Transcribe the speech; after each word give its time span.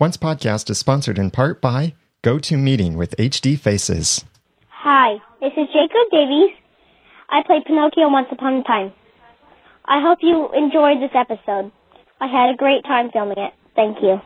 Once 0.00 0.16
podcast 0.16 0.70
is 0.70 0.78
sponsored 0.78 1.18
in 1.18 1.28
part 1.28 1.60
by 1.60 1.92
GoToMeeting 2.22 2.94
with 2.94 3.16
HD 3.18 3.58
Faces. 3.58 4.24
Hi, 4.68 5.16
this 5.40 5.50
is 5.56 5.66
Jacob 5.72 6.06
Davies. 6.12 6.54
I 7.28 7.42
played 7.42 7.64
Pinocchio 7.64 8.08
once 8.08 8.28
upon 8.30 8.58
a 8.58 8.62
time. 8.62 8.92
I 9.86 10.00
hope 10.00 10.18
you 10.22 10.52
enjoyed 10.52 11.02
this 11.02 11.10
episode. 11.16 11.72
I 12.20 12.28
had 12.28 12.50
a 12.50 12.56
great 12.56 12.84
time 12.84 13.10
filming 13.10 13.38
it. 13.38 13.52
Thank 13.74 13.98
you. 14.00 14.20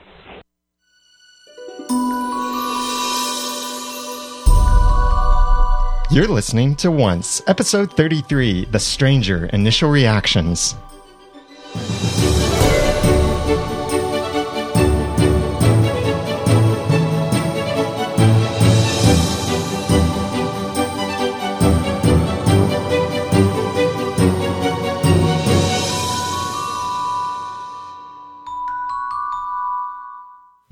You're 6.14 6.28
listening 6.28 6.76
to 6.76 6.90
Once, 6.90 7.40
episode 7.46 7.96
33 7.96 8.66
The 8.66 8.78
Stranger 8.78 9.46
Initial 9.46 9.88
Reactions. 9.88 10.74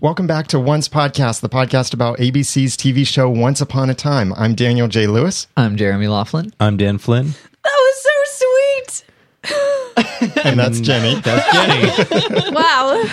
Welcome 0.01 0.27
back 0.27 0.47
to 0.49 0.59
Once 0.59 0.89
Podcast, 0.89 1.41
the 1.43 1.49
podcast 1.51 1.93
about 1.93 2.17
ABC's 2.19 2.75
TV 2.77 3.07
show 3.07 3.29
Once 3.29 3.61
Upon 3.61 3.91
a 3.91 3.95
Time. 3.95 4.33
I'm 4.35 4.55
Daniel 4.55 4.89
J. 4.89 5.07
Lewis. 5.07 5.47
I'm 5.59 5.77
Jeremy 5.77 6.09
Laughlin. 6.09 6.55
I'm 6.59 6.79
Dan 6.79 6.97
Flynn. 6.97 7.35
That 7.65 7.65
was 7.65 8.03
so 8.03 8.11
sweet. 8.47 9.05
And 10.45 10.59
that's 10.59 10.81
Jenny. 10.81 11.15
That's 11.25 11.53
Jenny. 11.53 12.51
Wow. 12.55 13.05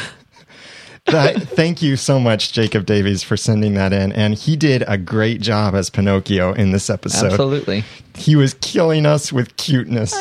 That- 1.06 1.42
thank 1.42 1.82
you 1.82 1.96
so 1.98 2.20
much, 2.20 2.52
Jacob 2.54 2.86
Davies, 2.86 3.24
for 3.24 3.36
sending 3.38 3.74
that 3.76 3.92
in. 3.94 4.12
And 4.14 4.34
he 4.36 4.56
did 4.56 4.84
a 4.88 4.98
great 4.98 5.42
job 5.42 5.74
as 5.76 5.90
Pinocchio 5.90 6.54
in 6.54 6.72
this 6.72 6.90
episode. 6.90 7.32
Absolutely. 7.32 7.84
He 8.16 8.36
was 8.36 8.56
killing 8.56 9.06
us 9.06 9.32
with 9.34 9.56
cuteness 9.58 10.14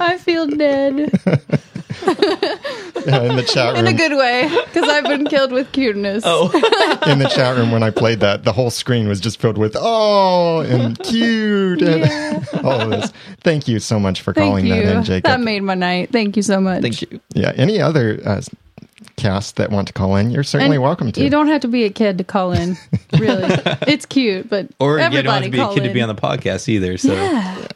I 0.00 0.18
feel 0.18 0.46
dead. 0.46 1.10
in 3.30 3.36
the 3.36 3.42
chat 3.42 3.74
room. 3.74 3.86
In 3.86 3.94
a 3.94 3.96
good 3.96 4.16
way, 4.16 4.48
because 4.66 4.88
I've 4.88 5.04
been 5.04 5.26
killed 5.26 5.52
with 5.52 5.72
cuteness. 5.72 6.22
Oh. 6.26 6.50
in 7.10 7.18
the 7.18 7.28
chat 7.28 7.56
room 7.56 7.70
when 7.70 7.82
I 7.82 7.90
played 7.90 8.20
that, 8.20 8.44
the 8.44 8.52
whole 8.52 8.70
screen 8.70 9.08
was 9.08 9.20
just 9.20 9.40
filled 9.40 9.58
with 9.58 9.76
oh 9.78 10.60
and 10.60 10.98
cute 11.04 11.82
and 11.82 12.46
all 12.64 12.80
of 12.80 12.90
this. 12.90 13.12
Thank 13.40 13.68
you 13.68 13.78
so 13.80 13.98
much 13.98 14.20
for 14.22 14.32
Thank 14.32 14.50
calling 14.50 14.66
you. 14.66 14.74
that 14.74 14.96
in, 14.96 15.04
Jacob. 15.04 15.24
That 15.24 15.40
made 15.40 15.60
my 15.62 15.74
night. 15.74 16.10
Thank 16.12 16.36
you 16.36 16.42
so 16.42 16.60
much. 16.60 16.82
Thank 16.82 17.02
you. 17.02 17.20
yeah. 17.34 17.52
Any 17.56 17.80
other 17.80 18.20
uh, 18.24 18.40
cast 19.16 19.56
that 19.56 19.70
want 19.70 19.88
to 19.88 19.92
call 19.94 20.16
in, 20.16 20.30
you're 20.30 20.42
certainly 20.44 20.76
And 20.76 20.84
welcome 20.84 21.12
to. 21.12 21.22
You 21.22 21.30
don't 21.30 21.48
have 21.48 21.62
to 21.62 21.68
be 21.68 21.84
a 21.84 21.90
kid 21.90 22.18
to 22.18 22.24
call 22.24 22.52
in. 22.52 22.76
Really, 23.18 23.48
it's 23.86 24.06
cute, 24.06 24.48
but 24.48 24.68
Or 24.78 24.98
you 24.98 25.22
don't 25.22 25.26
have 25.26 25.42
to 25.42 25.50
be 25.50 25.58
a 25.58 25.62
call 25.62 25.74
kid 25.74 25.84
to 25.84 25.92
be 25.92 26.00
on 26.00 26.08
the 26.08 26.20
podcast 26.20 26.68
either. 26.68 26.96
So 26.98 27.12
Yeah. 27.14 27.66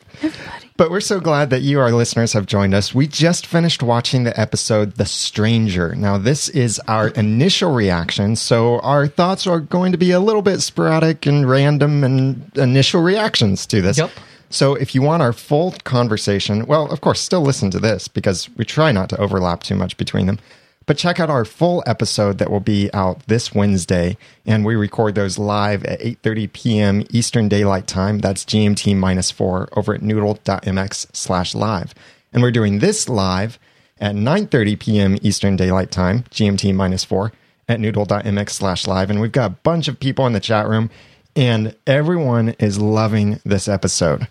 But 0.76 0.90
we're 0.90 1.00
so 1.00 1.20
glad 1.20 1.50
that 1.50 1.60
you, 1.60 1.80
our 1.80 1.92
listeners, 1.92 2.32
have 2.32 2.46
joined 2.46 2.74
us. 2.74 2.94
We 2.94 3.06
just 3.06 3.46
finished 3.46 3.82
watching 3.82 4.24
the 4.24 4.38
episode 4.40 4.92
The 4.92 5.04
Stranger. 5.04 5.94
Now, 5.94 6.16
this 6.16 6.48
is 6.48 6.80
our 6.88 7.08
initial 7.08 7.72
reaction, 7.72 8.36
so 8.36 8.80
our 8.80 9.06
thoughts 9.06 9.46
are 9.46 9.60
going 9.60 9.92
to 9.92 9.98
be 9.98 10.12
a 10.12 10.20
little 10.20 10.40
bit 10.40 10.60
sporadic 10.60 11.26
and 11.26 11.48
random 11.48 12.02
and 12.04 12.50
initial 12.56 13.02
reactions 13.02 13.66
to 13.66 13.82
this. 13.82 13.98
Yep. 13.98 14.10
So, 14.48 14.74
if 14.74 14.94
you 14.94 15.02
want 15.02 15.22
our 15.22 15.32
full 15.32 15.72
conversation, 15.84 16.66
well, 16.66 16.90
of 16.90 17.00
course, 17.02 17.20
still 17.20 17.42
listen 17.42 17.70
to 17.70 17.80
this 17.80 18.08
because 18.08 18.48
we 18.56 18.64
try 18.64 18.92
not 18.92 19.08
to 19.10 19.18
overlap 19.18 19.62
too 19.62 19.74
much 19.74 19.96
between 19.96 20.26
them. 20.26 20.38
But 20.86 20.98
check 20.98 21.20
out 21.20 21.30
our 21.30 21.44
full 21.44 21.82
episode 21.86 22.38
that 22.38 22.50
will 22.50 22.60
be 22.60 22.90
out 22.92 23.26
this 23.26 23.54
Wednesday, 23.54 24.16
and 24.44 24.64
we 24.64 24.74
record 24.74 25.14
those 25.14 25.38
live 25.38 25.84
at 25.84 26.00
8:30 26.00 26.52
p.m. 26.52 27.04
Eastern 27.10 27.48
Daylight 27.48 27.86
Time. 27.86 28.18
That's 28.18 28.44
GMT 28.44 28.96
minus 28.96 29.30
four 29.30 29.68
over 29.76 29.94
at 29.94 30.02
noodle.mx 30.02 31.06
slash 31.14 31.54
live. 31.54 31.94
And 32.32 32.42
we're 32.42 32.50
doing 32.50 32.80
this 32.80 33.08
live 33.08 33.58
at 34.00 34.14
9:30 34.14 34.78
p.m. 34.78 35.16
Eastern 35.22 35.56
Daylight 35.56 35.90
Time, 35.90 36.24
GMT 36.30 36.74
minus 36.74 37.04
four 37.04 37.32
at 37.68 37.80
noodle.mx 37.80 38.50
slash 38.50 38.86
live. 38.86 39.10
And 39.10 39.20
we've 39.20 39.32
got 39.32 39.50
a 39.50 39.54
bunch 39.54 39.88
of 39.88 40.00
people 40.00 40.26
in 40.26 40.32
the 40.32 40.40
chat 40.40 40.68
room, 40.68 40.90
and 41.36 41.76
everyone 41.86 42.50
is 42.58 42.78
loving 42.78 43.40
this 43.44 43.68
episode. 43.68 44.26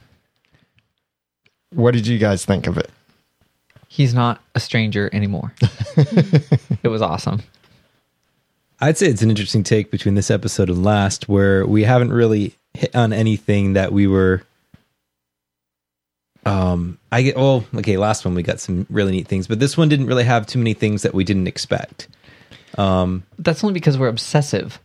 What 1.73 1.93
did 1.93 2.05
you 2.07 2.17
guys 2.17 2.43
think 2.43 2.67
of 2.67 2.77
it? 2.77 2.89
He's 3.93 4.13
not 4.13 4.41
a 4.55 4.59
stranger 4.61 5.09
anymore. 5.11 5.53
it 5.97 6.87
was 6.87 7.01
awesome. 7.01 7.41
I'd 8.79 8.97
say 8.97 9.07
it's 9.07 9.21
an 9.21 9.29
interesting 9.29 9.63
take 9.63 9.91
between 9.91 10.15
this 10.15 10.31
episode 10.31 10.69
and 10.69 10.81
last, 10.81 11.27
where 11.27 11.65
we 11.65 11.83
haven't 11.83 12.13
really 12.13 12.55
hit 12.73 12.95
on 12.95 13.11
anything 13.11 13.73
that 13.73 13.91
we 13.91 14.07
were. 14.07 14.43
Um, 16.45 16.99
I 17.11 17.21
get. 17.21 17.35
Oh, 17.35 17.65
okay. 17.75 17.97
Last 17.97 18.23
one 18.23 18.33
we 18.33 18.43
got 18.43 18.61
some 18.61 18.87
really 18.89 19.11
neat 19.11 19.27
things, 19.27 19.45
but 19.45 19.59
this 19.59 19.75
one 19.75 19.89
didn't 19.89 20.07
really 20.07 20.23
have 20.23 20.47
too 20.47 20.57
many 20.57 20.73
things 20.73 21.01
that 21.01 21.13
we 21.13 21.25
didn't 21.25 21.47
expect. 21.47 22.07
Um, 22.77 23.23
That's 23.39 23.61
only 23.61 23.73
because 23.73 23.97
we're 23.97 24.07
obsessive. 24.07 24.79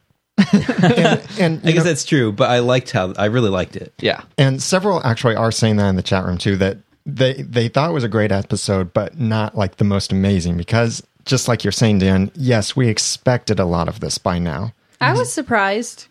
And, 0.53 1.23
and 1.39 1.61
I 1.65 1.71
guess 1.71 1.77
know- 1.77 1.83
that's 1.85 2.05
true, 2.05 2.33
but 2.33 2.51
I 2.51 2.59
liked 2.59 2.91
how 2.91 3.13
I 3.17 3.27
really 3.27 3.51
liked 3.51 3.77
it. 3.77 3.95
Yeah. 4.01 4.23
And 4.37 4.61
several 4.61 5.01
actually 5.07 5.37
are 5.37 5.53
saying 5.53 5.77
that 5.77 5.89
in 5.91 5.95
the 5.95 6.03
chat 6.03 6.25
room 6.25 6.39
too 6.39 6.57
that 6.57 6.79
they 7.07 7.35
they 7.35 7.69
thought 7.69 7.91
it 7.91 7.95
was 7.95 8.05
a 8.05 8.09
great 8.09 8.33
episode, 8.33 8.93
but 8.93 9.19
not 9.19 9.57
like 9.57 9.77
the 9.77 9.85
most 9.85 10.13
amazing 10.13 10.57
because 10.57 11.03
just 11.25 11.49
like 11.49 11.65
you're 11.65 11.73
saying, 11.73 12.01
Dan, 12.01 12.31
yes, 12.35 12.77
we 12.77 12.89
expected 12.89 13.59
a 13.59 13.65
lot 13.65 13.89
of 13.89 14.01
this 14.01 14.19
by 14.19 14.39
now. 14.39 14.73
I 15.01 15.13
was 15.13 15.33
surprised. 15.33 16.07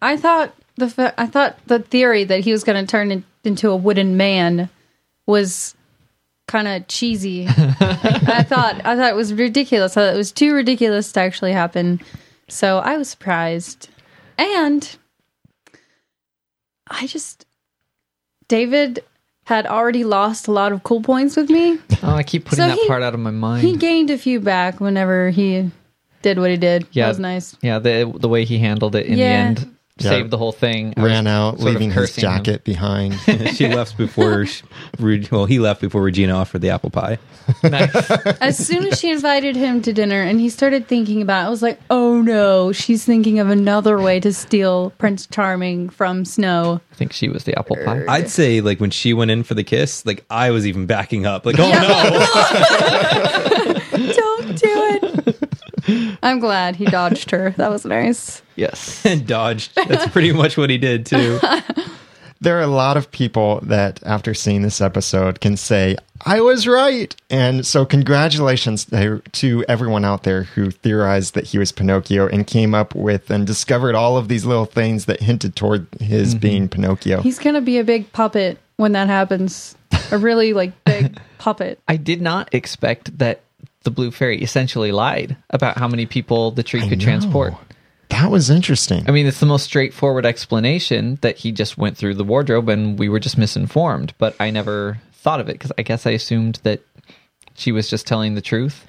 I 0.00 0.16
thought 0.16 0.54
the 0.76 0.88
fa- 0.88 1.14
I 1.18 1.26
thought 1.26 1.58
the 1.66 1.80
theory 1.80 2.24
that 2.24 2.40
he 2.40 2.52
was 2.52 2.64
going 2.64 2.84
to 2.84 2.90
turn 2.90 3.10
in, 3.10 3.24
into 3.44 3.70
a 3.70 3.76
wooden 3.76 4.16
man 4.16 4.68
was 5.26 5.74
kind 6.46 6.68
of 6.68 6.86
cheesy. 6.86 7.46
I 7.48 8.44
thought 8.46 8.84
I 8.84 8.94
thought 8.94 9.10
it 9.10 9.16
was 9.16 9.34
ridiculous. 9.34 9.96
I 9.96 10.02
thought 10.02 10.14
it 10.14 10.18
was 10.18 10.32
too 10.32 10.54
ridiculous 10.54 11.10
to 11.12 11.20
actually 11.20 11.52
happen. 11.52 12.00
So 12.48 12.78
I 12.78 12.96
was 12.96 13.08
surprised, 13.08 13.88
and 14.38 14.96
I 16.88 17.06
just 17.06 17.46
David 18.48 19.02
had 19.46 19.66
already 19.66 20.04
lost 20.04 20.46
a 20.48 20.52
lot 20.52 20.70
of 20.72 20.82
cool 20.82 21.00
points 21.00 21.36
with 21.36 21.48
me. 21.50 21.78
Oh, 22.02 22.14
I 22.14 22.22
keep 22.22 22.44
putting 22.44 22.64
So 22.64 22.68
that 22.68 22.78
he- 22.78 22.86
part 22.88 23.02
out 23.02 23.14
of 23.14 23.20
my 23.20 23.30
mind. 23.30 23.62
He 23.66 23.76
gained 23.76 24.10
a 24.10 24.18
few 24.18 24.38
back 24.40 24.80
whenever 24.80 25.30
he 25.30 25.70
did 26.22 26.38
what 26.38 26.50
he 26.50 26.56
did. 26.56 26.86
yeah, 26.92 27.04
that 27.04 27.08
was 27.10 27.18
nice. 27.20 27.56
Yeah, 27.62 27.78
the 27.78 28.12
the 28.18 28.28
way 28.28 28.44
he 28.44 28.58
handled 28.58 28.94
it 28.96 29.06
in 29.06 29.16
Yeah. 29.18 29.24
the 29.52 29.60
end 29.60 29.75
Yeah. 29.98 30.10
saved 30.10 30.30
the 30.30 30.36
whole 30.36 30.52
thing. 30.52 30.92
I 30.98 31.02
Ran 31.02 31.26
out, 31.26 31.58
leaving 31.58 31.90
his 31.90 32.10
cursing 32.10 32.24
him. 32.24 32.36
jacket 32.44 32.64
behind. 32.64 33.14
she 33.54 33.66
left 33.68 33.96
before. 33.96 34.44
she- 34.44 34.62
well, 35.30 35.46
he 35.46 35.58
left 35.58 35.80
before 35.80 36.02
Regina 36.02 36.34
offered 36.34 36.60
the 36.60 36.68
apple 36.68 36.90
pie. 36.90 37.18
Nice. 37.62 38.10
As 38.42 38.58
soon 38.58 38.86
as 38.88 39.00
she 39.00 39.10
invited 39.10 39.56
him 39.56 39.80
to 39.82 39.94
dinner 39.94 40.20
and 40.20 40.38
he 40.38 40.50
started 40.50 40.86
thinking 40.86 41.22
about 41.22 41.44
it, 41.44 41.46
I 41.46 41.48
was 41.48 41.62
like, 41.62 41.80
oh 41.88 42.20
no, 42.20 42.72
she's 42.72 43.06
thinking 43.06 43.38
of 43.38 43.48
another 43.48 43.98
way 43.98 44.20
to 44.20 44.34
steal 44.34 44.90
Prince 44.98 45.26
Charming 45.28 45.88
from 45.88 46.26
Snow. 46.26 46.80
I 46.92 46.94
think 46.94 47.14
she 47.14 47.30
was 47.30 47.44
the 47.44 47.58
apple 47.58 47.76
pie. 47.82 48.04
I'd 48.06 48.28
say 48.28 48.60
like 48.60 48.80
when 48.80 48.90
she 48.90 49.14
went 49.14 49.30
in 49.30 49.44
for 49.44 49.54
the 49.54 49.64
kiss, 49.64 50.04
like 50.04 50.26
I 50.28 50.50
was 50.50 50.66
even 50.66 50.84
backing 50.84 51.24
up. 51.24 51.46
Like, 51.46 51.56
oh 51.58 51.70
Don't 51.70 51.72
do 51.72 52.18
it. 52.20 53.55
I'm 56.22 56.40
glad 56.40 56.76
he 56.76 56.84
dodged 56.84 57.30
her. 57.30 57.50
That 57.56 57.70
was 57.70 57.84
nice. 57.84 58.42
yes. 58.56 59.04
and 59.06 59.26
dodged. 59.26 59.74
That's 59.74 60.10
pretty 60.10 60.32
much 60.32 60.56
what 60.56 60.70
he 60.70 60.78
did 60.78 61.06
too. 61.06 61.38
there 62.40 62.58
are 62.58 62.62
a 62.62 62.66
lot 62.66 62.96
of 62.96 63.10
people 63.10 63.60
that 63.62 64.02
after 64.04 64.34
seeing 64.34 64.62
this 64.62 64.80
episode 64.80 65.40
can 65.40 65.56
say, 65.56 65.96
I 66.24 66.40
was 66.40 66.66
right. 66.66 67.14
And 67.30 67.66
so 67.66 67.84
congratulations 67.84 68.84
to 68.86 69.20
to 69.32 69.64
everyone 69.68 70.04
out 70.04 70.22
there 70.22 70.44
who 70.44 70.70
theorized 70.70 71.34
that 71.34 71.46
he 71.46 71.58
was 71.58 71.72
Pinocchio 71.72 72.26
and 72.28 72.46
came 72.46 72.74
up 72.74 72.94
with 72.94 73.30
and 73.30 73.46
discovered 73.46 73.94
all 73.94 74.16
of 74.16 74.28
these 74.28 74.44
little 74.44 74.64
things 74.64 75.06
that 75.06 75.20
hinted 75.20 75.56
toward 75.56 75.86
his 76.00 76.30
mm-hmm. 76.30 76.40
being 76.40 76.68
Pinocchio. 76.68 77.20
He's 77.20 77.38
going 77.38 77.54
to 77.54 77.60
be 77.60 77.78
a 77.78 77.84
big 77.84 78.12
puppet 78.12 78.58
when 78.76 78.92
that 78.92 79.08
happens. 79.08 79.76
A 80.10 80.18
really 80.18 80.52
like 80.52 80.72
big 80.84 81.18
puppet. 81.38 81.80
I 81.88 81.96
did 81.96 82.20
not 82.20 82.54
expect 82.54 83.18
that 83.18 83.40
the 83.86 83.90
blue 83.90 84.10
fairy 84.10 84.42
essentially 84.42 84.92
lied 84.92 85.36
about 85.48 85.78
how 85.78 85.88
many 85.88 86.04
people 86.04 86.50
the 86.50 86.62
tree 86.62 86.86
could 86.86 86.98
know. 86.98 87.04
transport. 87.04 87.54
That 88.10 88.30
was 88.30 88.50
interesting. 88.50 89.04
I 89.08 89.12
mean, 89.12 89.26
it's 89.26 89.40
the 89.40 89.46
most 89.46 89.62
straightforward 89.62 90.26
explanation 90.26 91.18
that 91.22 91.38
he 91.38 91.52
just 91.52 91.78
went 91.78 91.96
through 91.96 92.14
the 92.14 92.24
wardrobe 92.24 92.68
and 92.68 92.98
we 92.98 93.08
were 93.08 93.20
just 93.20 93.38
misinformed. 93.38 94.12
But 94.18 94.36
I 94.40 94.50
never 94.50 95.00
thought 95.12 95.40
of 95.40 95.48
it 95.48 95.52
because 95.52 95.72
I 95.78 95.82
guess 95.82 96.04
I 96.06 96.10
assumed 96.10 96.60
that 96.64 96.80
she 97.54 97.72
was 97.72 97.88
just 97.88 98.06
telling 98.06 98.34
the 98.34 98.42
truth. 98.42 98.84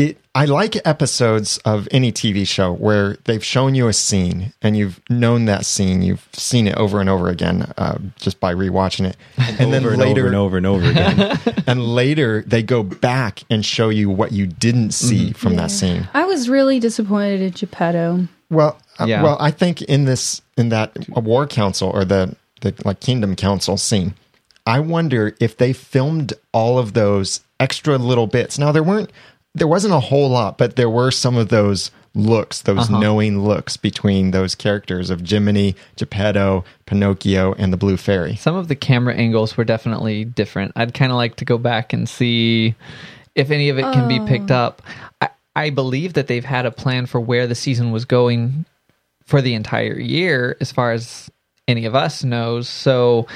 It 0.00 0.16
I 0.32 0.44
like 0.44 0.76
episodes 0.86 1.58
of 1.64 1.88
any 1.90 2.12
TV 2.12 2.46
show 2.46 2.72
where 2.72 3.16
they've 3.24 3.44
shown 3.44 3.74
you 3.74 3.88
a 3.88 3.92
scene 3.92 4.52
and 4.62 4.76
you've 4.76 5.00
known 5.10 5.46
that 5.46 5.66
scene, 5.66 6.02
you've 6.02 6.28
seen 6.32 6.68
it 6.68 6.76
over 6.76 7.00
and 7.00 7.10
over 7.10 7.28
again 7.28 7.72
uh, 7.76 7.98
just 8.16 8.38
by 8.38 8.54
rewatching 8.54 9.06
it, 9.06 9.16
and 9.36 9.72
then 9.72 9.84
and 9.84 10.00
over 10.00 10.26
and 10.26 10.36
over 10.36 10.56
and 10.56 10.66
over 10.66 10.88
again. 10.88 11.38
and 11.66 11.84
later 11.84 12.44
they 12.46 12.62
go 12.62 12.84
back 12.84 13.42
and 13.50 13.64
show 13.64 13.88
you 13.88 14.08
what 14.08 14.30
you 14.30 14.46
didn't 14.46 14.92
see 14.92 15.32
from 15.32 15.56
that 15.56 15.72
scene. 15.72 16.08
I 16.14 16.24
was 16.26 16.48
really 16.48 16.78
disappointed 16.78 17.40
in 17.40 17.50
Geppetto. 17.50 18.28
Well, 18.50 18.78
uh, 19.00 19.06
Yeah. 19.06 19.24
well, 19.24 19.36
I 19.40 19.50
think 19.50 19.82
in 19.82 20.04
this 20.04 20.42
in 20.56 20.68
that 20.68 20.96
war 21.08 21.48
council 21.48 21.90
or 21.90 22.04
the 22.04 22.36
the 22.60 22.72
like 22.84 23.00
kingdom 23.00 23.34
council 23.34 23.76
scene, 23.76 24.14
I 24.64 24.78
wonder 24.78 25.34
if 25.40 25.56
they 25.56 25.72
filmed 25.72 26.34
all 26.52 26.78
of 26.78 26.92
those 26.92 27.40
extra 27.58 27.98
little 27.98 28.28
bits. 28.28 28.58
Now 28.60 28.70
there 28.70 28.84
weren't 28.84 29.10
there 29.54 29.66
wasn't 29.68 29.94
a 29.94 30.00
whole 30.00 30.28
lot, 30.28 30.58
but 30.58 30.76
there 30.76 30.90
were 30.90 31.10
some 31.10 31.36
of 31.36 31.48
those 31.48 31.90
looks, 32.14 32.62
those 32.62 32.90
uh-huh. 32.90 32.98
knowing 32.98 33.40
looks 33.40 33.76
between 33.76 34.30
those 34.30 34.54
characters 34.54 35.10
of 35.10 35.20
Jiminy, 35.20 35.76
Geppetto, 35.96 36.64
Pinocchio, 36.86 37.54
and 37.54 37.72
the 37.72 37.76
Blue 37.76 37.96
Fairy. 37.96 38.36
Some 38.36 38.56
of 38.56 38.68
the 38.68 38.76
camera 38.76 39.14
angles 39.14 39.56
were 39.56 39.64
definitely 39.64 40.24
different. 40.24 40.72
I'd 40.76 40.94
kind 40.94 41.12
of 41.12 41.16
like 41.16 41.36
to 41.36 41.44
go 41.44 41.58
back 41.58 41.92
and 41.92 42.08
see 42.08 42.74
if 43.34 43.50
any 43.50 43.68
of 43.68 43.78
it 43.78 43.82
can 43.82 44.08
be 44.08 44.20
picked 44.26 44.50
up. 44.50 44.82
I, 45.20 45.30
I 45.54 45.70
believe 45.70 46.14
that 46.14 46.26
they've 46.26 46.44
had 46.44 46.66
a 46.66 46.70
plan 46.70 47.06
for 47.06 47.20
where 47.20 47.46
the 47.46 47.54
season 47.54 47.92
was 47.92 48.04
going 48.04 48.66
for 49.24 49.40
the 49.40 49.54
entire 49.54 49.98
year, 49.98 50.56
as 50.60 50.72
far 50.72 50.92
as 50.92 51.30
any 51.68 51.86
of 51.86 51.94
us 51.94 52.24
knows. 52.24 52.68
So 52.68 53.28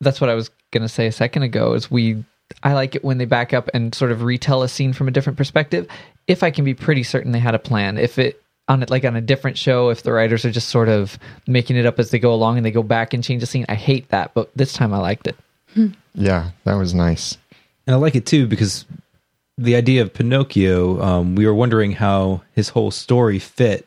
that's 0.00 0.20
what 0.20 0.30
I 0.30 0.34
was 0.34 0.50
going 0.72 0.82
to 0.82 0.88
say 0.88 1.06
a 1.06 1.12
second 1.12 1.42
ago. 1.44 1.74
Is 1.74 1.90
we 1.90 2.24
I 2.62 2.72
like 2.72 2.94
it 2.94 3.04
when 3.04 3.18
they 3.18 3.24
back 3.24 3.52
up 3.52 3.68
and 3.74 3.94
sort 3.94 4.12
of 4.12 4.22
retell 4.22 4.62
a 4.62 4.68
scene 4.68 4.92
from 4.92 5.08
a 5.08 5.10
different 5.10 5.36
perspective. 5.36 5.86
If 6.26 6.42
I 6.42 6.50
can 6.50 6.64
be 6.64 6.74
pretty 6.74 7.02
certain 7.02 7.32
they 7.32 7.38
had 7.38 7.54
a 7.54 7.58
plan. 7.58 7.98
If 7.98 8.18
it 8.18 8.42
on 8.68 8.82
it 8.82 8.90
like 8.90 9.04
on 9.04 9.16
a 9.16 9.20
different 9.20 9.58
show, 9.58 9.90
if 9.90 10.02
the 10.02 10.12
writers 10.12 10.44
are 10.44 10.50
just 10.50 10.68
sort 10.68 10.88
of 10.88 11.18
making 11.46 11.76
it 11.76 11.86
up 11.86 11.98
as 11.98 12.10
they 12.10 12.18
go 12.18 12.32
along 12.32 12.56
and 12.56 12.66
they 12.66 12.70
go 12.70 12.82
back 12.82 13.14
and 13.14 13.22
change 13.22 13.40
the 13.40 13.46
scene, 13.46 13.66
I 13.68 13.74
hate 13.74 14.08
that. 14.08 14.34
But 14.34 14.50
this 14.56 14.72
time 14.72 14.92
I 14.92 14.98
liked 14.98 15.26
it. 15.26 15.36
Yeah, 16.14 16.50
that 16.64 16.74
was 16.74 16.94
nice. 16.94 17.36
And 17.86 17.94
I 17.94 17.98
like 17.98 18.16
it 18.16 18.26
too 18.26 18.46
because 18.46 18.84
the 19.58 19.76
idea 19.76 20.02
of 20.02 20.12
Pinocchio, 20.12 21.00
um, 21.00 21.34
we 21.34 21.46
were 21.46 21.54
wondering 21.54 21.92
how 21.92 22.42
his 22.52 22.70
whole 22.70 22.90
story 22.90 23.38
fit 23.38 23.86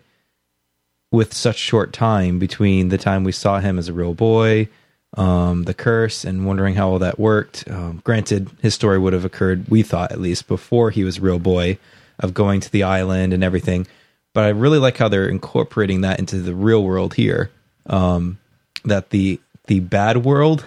with 1.11 1.33
such 1.33 1.57
short 1.57 1.91
time 1.91 2.39
between 2.39 2.89
the 2.89 2.97
time 2.97 3.23
we 3.23 3.31
saw 3.31 3.59
him 3.59 3.79
as 3.79 3.89
a 3.89 3.93
real 3.93 4.13
boy, 4.13 4.69
um, 5.17 5.63
the 5.63 5.73
curse, 5.73 6.23
and 6.23 6.45
wondering 6.45 6.75
how 6.75 6.89
all 6.89 6.99
that 6.99 7.19
worked. 7.19 7.69
Um, 7.69 8.01
granted, 8.03 8.49
his 8.61 8.75
story 8.75 8.99
would 8.99 9.13
have 9.13 9.25
occurred, 9.25 9.67
we 9.69 9.83
thought 9.83 10.11
at 10.11 10.21
least, 10.21 10.47
before 10.47 10.91
he 10.91 11.03
was 11.03 11.19
real 11.19 11.39
boy, 11.39 11.77
of 12.19 12.33
going 12.33 12.59
to 12.61 12.71
the 12.71 12.83
island 12.83 13.33
and 13.33 13.43
everything. 13.43 13.87
But 14.33 14.43
I 14.43 14.49
really 14.49 14.77
like 14.77 14.97
how 14.97 15.07
they're 15.07 15.27
incorporating 15.27 16.01
that 16.01 16.19
into 16.19 16.39
the 16.39 16.53
real 16.53 16.83
world 16.83 17.15
here. 17.15 17.49
Um, 17.87 18.37
that 18.85 19.09
the 19.09 19.39
the 19.67 19.79
bad 19.79 20.17
world 20.17 20.65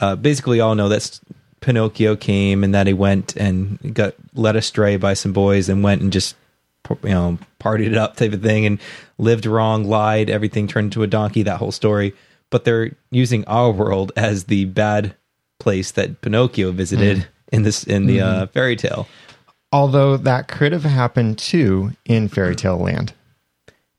uh, 0.00 0.16
basically 0.16 0.60
all 0.60 0.74
know 0.74 0.88
that 0.88 1.20
Pinocchio 1.60 2.16
came 2.16 2.62
and 2.62 2.74
that 2.74 2.86
he 2.86 2.92
went 2.92 3.36
and 3.36 3.94
got 3.94 4.14
led 4.34 4.56
astray 4.56 4.96
by 4.96 5.14
some 5.14 5.32
boys 5.32 5.68
and 5.68 5.82
went 5.82 6.02
and 6.02 6.12
just 6.12 6.36
you 7.02 7.10
know 7.10 7.38
partied 7.60 7.88
it 7.88 7.96
up 7.96 8.16
type 8.16 8.32
of 8.32 8.42
thing 8.42 8.64
and 8.64 8.78
lived 9.18 9.46
wrong, 9.46 9.84
lied, 9.84 10.30
everything 10.30 10.68
turned 10.68 10.86
into 10.86 11.02
a 11.02 11.06
donkey. 11.06 11.42
That 11.42 11.58
whole 11.58 11.72
story, 11.72 12.14
but 12.50 12.64
they're 12.64 12.96
using 13.10 13.44
our 13.46 13.70
world 13.70 14.12
as 14.16 14.44
the 14.44 14.64
bad 14.66 15.14
place 15.58 15.90
that 15.92 16.20
Pinocchio 16.20 16.72
visited 16.72 17.26
in 17.52 17.62
this 17.62 17.84
in 17.84 18.06
the 18.06 18.20
uh, 18.20 18.46
fairy 18.48 18.76
tale. 18.76 19.08
Although 19.72 20.16
that 20.16 20.48
could 20.48 20.72
have 20.72 20.84
happened 20.84 21.38
too 21.38 21.92
in 22.04 22.28
Fairy 22.28 22.56
Tale 22.56 22.78
Land. 22.78 23.12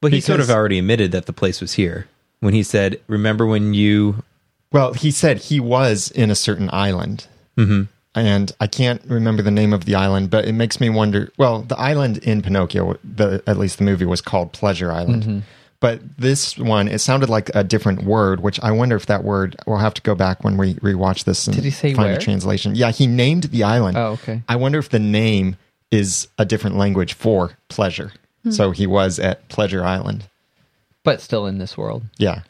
But 0.01 0.13
he 0.13 0.21
sort 0.21 0.39
of 0.39 0.49
already 0.49 0.79
admitted 0.79 1.11
that 1.11 1.25
the 1.25 1.33
place 1.33 1.61
was 1.61 1.73
here 1.73 2.07
when 2.39 2.53
he 2.53 2.63
said, 2.63 3.01
"Remember 3.07 3.45
when 3.45 3.73
you 3.73 4.23
Well, 4.71 4.93
he 4.93 5.11
said 5.11 5.37
he 5.37 5.59
was 5.59 6.09
in 6.11 6.31
a 6.31 6.35
certain 6.35 6.69
island. 6.71 7.27
Mm-hmm. 7.57 7.83
And 8.15 8.51
I 8.59 8.65
can't 8.67 9.01
remember 9.05 9.43
the 9.43 9.51
name 9.51 9.71
of 9.71 9.85
the 9.85 9.93
island, 9.95 10.31
but 10.31 10.45
it 10.45 10.53
makes 10.53 10.79
me 10.79 10.89
wonder. 10.89 11.31
Well, 11.37 11.61
the 11.61 11.77
island 11.77 12.17
in 12.17 12.41
Pinocchio, 12.41 12.97
the, 13.03 13.43
at 13.45 13.57
least 13.57 13.77
the 13.77 13.83
movie, 13.83 14.05
was 14.05 14.19
called 14.19 14.51
Pleasure 14.51 14.91
Island. 14.91 15.43
But 15.81 16.01
this 16.17 16.57
one, 16.57 16.89
it 16.89 16.99
sounded 16.99 17.29
like 17.29 17.49
a 17.55 17.63
different 17.63 18.03
word, 18.03 18.41
which 18.41 18.59
I 18.61 18.71
wonder 18.71 18.97
if 18.97 19.05
that 19.05 19.23
word, 19.23 19.55
we'll 19.65 19.77
have 19.77 19.93
to 19.93 20.01
go 20.01 20.13
back 20.13 20.43
when 20.43 20.57
we 20.57 20.73
rewatch 20.75 21.23
this 21.23 21.47
and 21.47 21.55
Did 21.55 21.63
he 21.63 21.71
say 21.71 21.93
find 21.93 22.09
where? 22.09 22.17
the 22.17 22.21
translation. 22.21 22.75
Yeah, 22.75 22.91
he 22.91 23.07
named 23.07 23.43
the 23.45 23.63
island. 23.63 23.97
Oh, 23.97 24.11
okay. 24.13 24.41
I 24.49 24.57
wonder 24.57 24.77
if 24.77 24.89
the 24.89 24.99
name 24.99 25.55
is 25.89 26.27
a 26.37 26.45
different 26.45 26.75
language 26.75 27.13
for 27.13 27.51
pleasure. 27.69 28.11
Hmm. 28.43 28.51
So 28.51 28.71
he 28.71 28.87
was 28.87 29.19
at 29.19 29.47
Pleasure 29.47 29.83
Island. 29.83 30.25
But 31.03 31.21
still 31.21 31.45
in 31.45 31.59
this 31.59 31.77
world. 31.77 32.03
Yeah. 32.17 32.41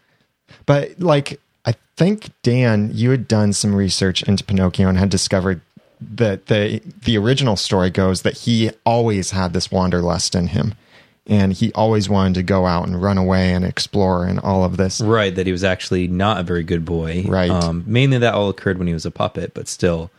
But 0.66 1.00
like 1.00 1.40
I 1.66 1.76
think 1.98 2.30
Dan, 2.42 2.90
you 2.94 3.12
had 3.12 3.28
done 3.28 3.54
some 3.54 3.76
research 3.76 4.24
into 4.24 4.44
Pinocchio 4.44 4.90
and 4.90 4.98
had 4.98 5.10
discovered 5.10 5.62
that 6.02 6.48
the 6.48 6.82
the 7.04 7.18
original 7.18 7.56
story 7.56 7.92
goes 7.92 8.24
that 8.24 8.40
he 8.40 8.72
always 8.86 9.32
had 9.32 9.54
this 9.54 9.70
wanderlust 9.72 10.34
in 10.34 10.48
him. 10.48 10.74
And 11.30 11.54
he 11.54 11.72
always 11.74 12.10
wanted 12.10 12.34
to 12.34 12.44
go 12.44 12.66
out 12.66 12.88
and 12.88 13.02
run 13.02 13.18
away 13.18 13.54
and 13.54 13.64
explore 13.64 14.26
and 14.26 14.40
all 14.40 14.64
of 14.64 14.78
this. 14.78 15.00
right 15.00 15.34
that 15.36 15.46
he 15.46 15.52
was 15.52 15.64
actually 15.64 16.08
not 16.08 16.40
a 16.40 16.44
very 16.44 16.64
good 16.64 16.84
boy?" 16.84 17.24
Right. 17.28 17.52
Um, 17.52 17.84
mainly 17.86 18.18
that 18.18 18.34
all 18.34 18.50
occurred 18.50 18.78
when 18.80 18.88
he 18.88 18.94
was 18.94 19.06
a 19.06 19.12
puppet, 19.12 19.54
but 19.54 19.68
still, 19.68 20.10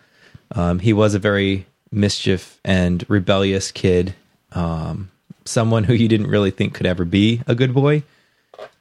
um, 0.53 0.79
he 0.79 0.93
was 0.93 1.15
a 1.15 1.19
very 1.19 1.67
mischief 1.91 2.59
and 2.65 3.05
rebellious 3.09 3.73
kid. 3.73 4.15
Um, 4.53 5.11
someone 5.45 5.85
who 5.85 5.95
you 5.95 6.09
didn't 6.09 6.29
really 6.29 6.51
think 6.51 6.75
could 6.75 6.87
ever 6.87 7.05
be 7.05 7.43
a 7.47 7.55
good 7.55 7.75
boy. 7.75 8.05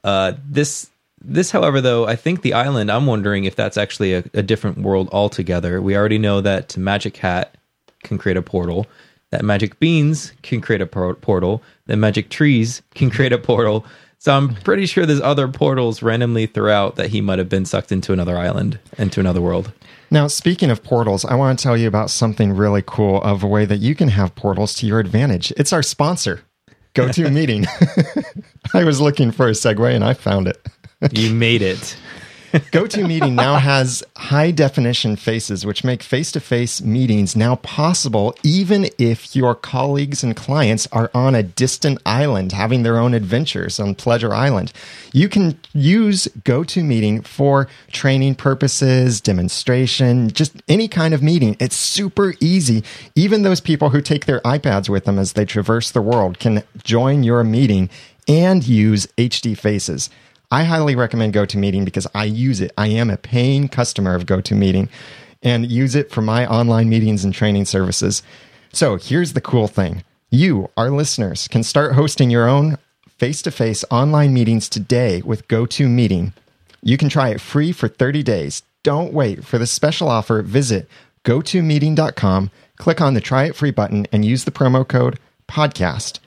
Uh, 0.03 0.33
this 0.47 0.89
this, 1.21 1.51
however, 1.51 1.81
though, 1.81 2.07
I 2.07 2.15
think 2.15 2.41
the 2.41 2.53
island. 2.53 2.91
I'm 2.91 3.05
wondering 3.05 3.43
if 3.43 3.55
that's 3.55 3.77
actually 3.77 4.13
a, 4.13 4.23
a 4.33 4.41
different 4.41 4.77
world 4.77 5.09
altogether. 5.11 5.81
We 5.81 5.95
already 5.97 6.17
know 6.17 6.41
that 6.41 6.77
Magic 6.77 7.17
Hat 7.17 7.55
can 8.03 8.17
create 8.17 8.37
a 8.37 8.41
portal. 8.41 8.87
That 9.31 9.43
Magic 9.43 9.79
Beans 9.79 10.31
can 10.41 10.61
create 10.61 10.81
a 10.81 10.85
portal. 10.87 11.61
That 11.89 11.97
Magic 11.97 12.29
Trees 12.29 12.83
can 12.93 13.09
mm-hmm. 13.09 13.15
create 13.15 13.33
a 13.33 13.39
portal. 13.39 13.83
So 14.19 14.35
I'm 14.35 14.53
pretty 14.53 14.85
sure 14.85 15.05
there's 15.05 15.21
other 15.21 15.47
portals 15.47 16.03
randomly 16.03 16.45
throughout 16.45 16.97
that 16.97 17.09
he 17.09 17.19
might 17.19 17.39
have 17.39 17.49
been 17.49 17.65
sucked 17.65 17.91
into 17.91 18.13
another 18.13 18.37
island, 18.37 18.77
into 18.99 19.19
another 19.19 19.41
world. 19.41 19.71
Now, 20.11 20.27
speaking 20.27 20.69
of 20.69 20.83
portals, 20.83 21.25
I 21.25 21.33
want 21.33 21.57
to 21.57 21.63
tell 21.63 21.75
you 21.75 21.87
about 21.87 22.11
something 22.11 22.53
really 22.53 22.83
cool 22.85 23.21
of 23.23 23.43
a 23.43 23.47
way 23.47 23.65
that 23.65 23.77
you 23.77 23.95
can 23.95 24.09
have 24.09 24.35
portals 24.35 24.75
to 24.75 24.85
your 24.85 24.99
advantage. 24.99 25.51
It's 25.57 25.73
our 25.73 25.81
sponsor, 25.81 26.41
GoToMeeting. 26.93 27.65
I 28.73 28.83
was 28.83 29.01
looking 29.01 29.31
for 29.31 29.47
a 29.47 29.51
segue 29.51 29.95
and 29.95 30.03
I 30.03 30.13
found 30.13 30.47
it. 30.47 30.63
You 31.11 31.33
made 31.33 31.63
it. 31.63 31.97
GoToMeeting 32.51 33.33
now 33.33 33.57
has 33.57 34.03
high 34.17 34.49
definition 34.49 35.15
faces, 35.15 35.65
which 35.65 35.83
make 35.83 36.01
face 36.01 36.31
to 36.31 36.39
face 36.39 36.81
meetings 36.81 37.35
now 37.35 37.57
possible, 37.57 38.35
even 38.43 38.89
if 38.97 39.35
your 39.35 39.53
colleagues 39.53 40.23
and 40.23 40.35
clients 40.35 40.87
are 40.91 41.11
on 41.13 41.35
a 41.35 41.43
distant 41.43 41.99
island 42.07 42.51
having 42.51 42.81
their 42.81 42.97
own 42.97 43.13
adventures 43.13 43.79
on 43.79 43.93
Pleasure 43.93 44.33
Island. 44.33 44.73
You 45.13 45.29
can 45.29 45.59
use 45.73 46.27
GoToMeeting 46.43 47.25
for 47.25 47.67
training 47.91 48.35
purposes, 48.35 49.21
demonstration, 49.21 50.29
just 50.29 50.61
any 50.67 50.87
kind 50.87 51.13
of 51.13 51.21
meeting. 51.21 51.55
It's 51.59 51.75
super 51.75 52.33
easy. 52.39 52.83
Even 53.15 53.43
those 53.43 53.61
people 53.61 53.89
who 53.89 54.01
take 54.01 54.25
their 54.25 54.39
iPads 54.41 54.89
with 54.89 55.05
them 55.05 55.19
as 55.19 55.33
they 55.33 55.45
traverse 55.45 55.91
the 55.91 56.01
world 56.01 56.39
can 56.39 56.63
join 56.83 57.21
your 57.21 57.43
meeting 57.43 57.89
and 58.27 58.67
use 58.67 59.07
HD 59.17 59.57
faces. 59.57 60.09
I 60.51 60.63
highly 60.63 60.95
recommend 60.95 61.33
GoToMeeting 61.33 61.85
because 61.85 62.07
I 62.15 62.23
use 62.23 62.59
it. 62.59 62.71
I 62.77 62.87
am 62.87 63.09
a 63.09 63.17
paying 63.17 63.67
customer 63.67 64.15
of 64.15 64.25
GoToMeeting 64.25 64.89
and 65.43 65.69
use 65.69 65.95
it 65.95 66.11
for 66.11 66.21
my 66.21 66.47
online 66.47 66.89
meetings 66.89 67.23
and 67.23 67.33
training 67.33 67.65
services. 67.65 68.23
So 68.73 68.97
here's 68.97 69.33
the 69.33 69.41
cool 69.41 69.67
thing 69.67 70.03
you, 70.31 70.69
our 70.75 70.89
listeners, 70.89 71.47
can 71.47 71.63
start 71.63 71.93
hosting 71.93 72.29
your 72.29 72.47
own 72.47 72.77
face 73.17 73.41
to 73.43 73.51
face 73.51 73.83
online 73.91 74.33
meetings 74.33 74.69
today 74.69 75.21
with 75.21 75.47
GoToMeeting. 75.47 76.33
You 76.81 76.97
can 76.97 77.09
try 77.09 77.29
it 77.29 77.41
free 77.41 77.71
for 77.71 77.87
30 77.87 78.23
days. 78.23 78.63
Don't 78.83 79.13
wait 79.13 79.43
for 79.43 79.57
the 79.57 79.67
special 79.67 80.07
offer. 80.07 80.41
Visit 80.41 80.87
gotomeeting.com, 81.25 82.49
click 82.77 83.01
on 83.01 83.13
the 83.13 83.21
try 83.21 83.43
it 83.45 83.55
free 83.55 83.71
button, 83.71 84.07
and 84.11 84.23
use 84.23 84.45
the 84.45 84.51
promo 84.51 84.87
code 84.87 85.19
podcast. 85.47 86.19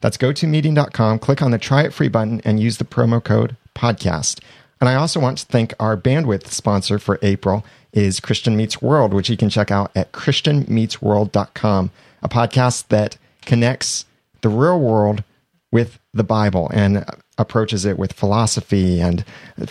That's 0.00 0.16
gotomeeting.com. 0.16 1.18
Click 1.18 1.42
on 1.42 1.50
the 1.50 1.58
try 1.58 1.82
it 1.82 1.92
free 1.92 2.08
button 2.08 2.40
and 2.44 2.60
use 2.60 2.78
the 2.78 2.84
promo 2.84 3.22
code 3.22 3.56
podcast. 3.74 4.40
And 4.80 4.88
I 4.88 4.94
also 4.94 5.18
want 5.18 5.38
to 5.38 5.46
thank 5.46 5.74
our 5.80 5.96
bandwidth 5.96 6.46
sponsor 6.48 6.98
for 6.98 7.18
April 7.22 7.64
is 7.92 8.20
Christian 8.20 8.56
Meets 8.56 8.80
World, 8.80 9.12
which 9.12 9.28
you 9.28 9.36
can 9.36 9.48
check 9.48 9.70
out 9.70 9.90
at 9.96 10.12
christianmeetsworld.com, 10.12 11.90
a 12.22 12.28
podcast 12.28 12.88
that 12.88 13.16
connects 13.44 14.04
the 14.42 14.48
real 14.48 14.78
world 14.78 15.24
with 15.72 15.98
the 16.14 16.22
Bible 16.22 16.70
and 16.72 17.04
approaches 17.38 17.84
it 17.84 17.98
with 17.98 18.12
philosophy 18.12 19.00
and 19.00 19.24
uh, 19.60 19.66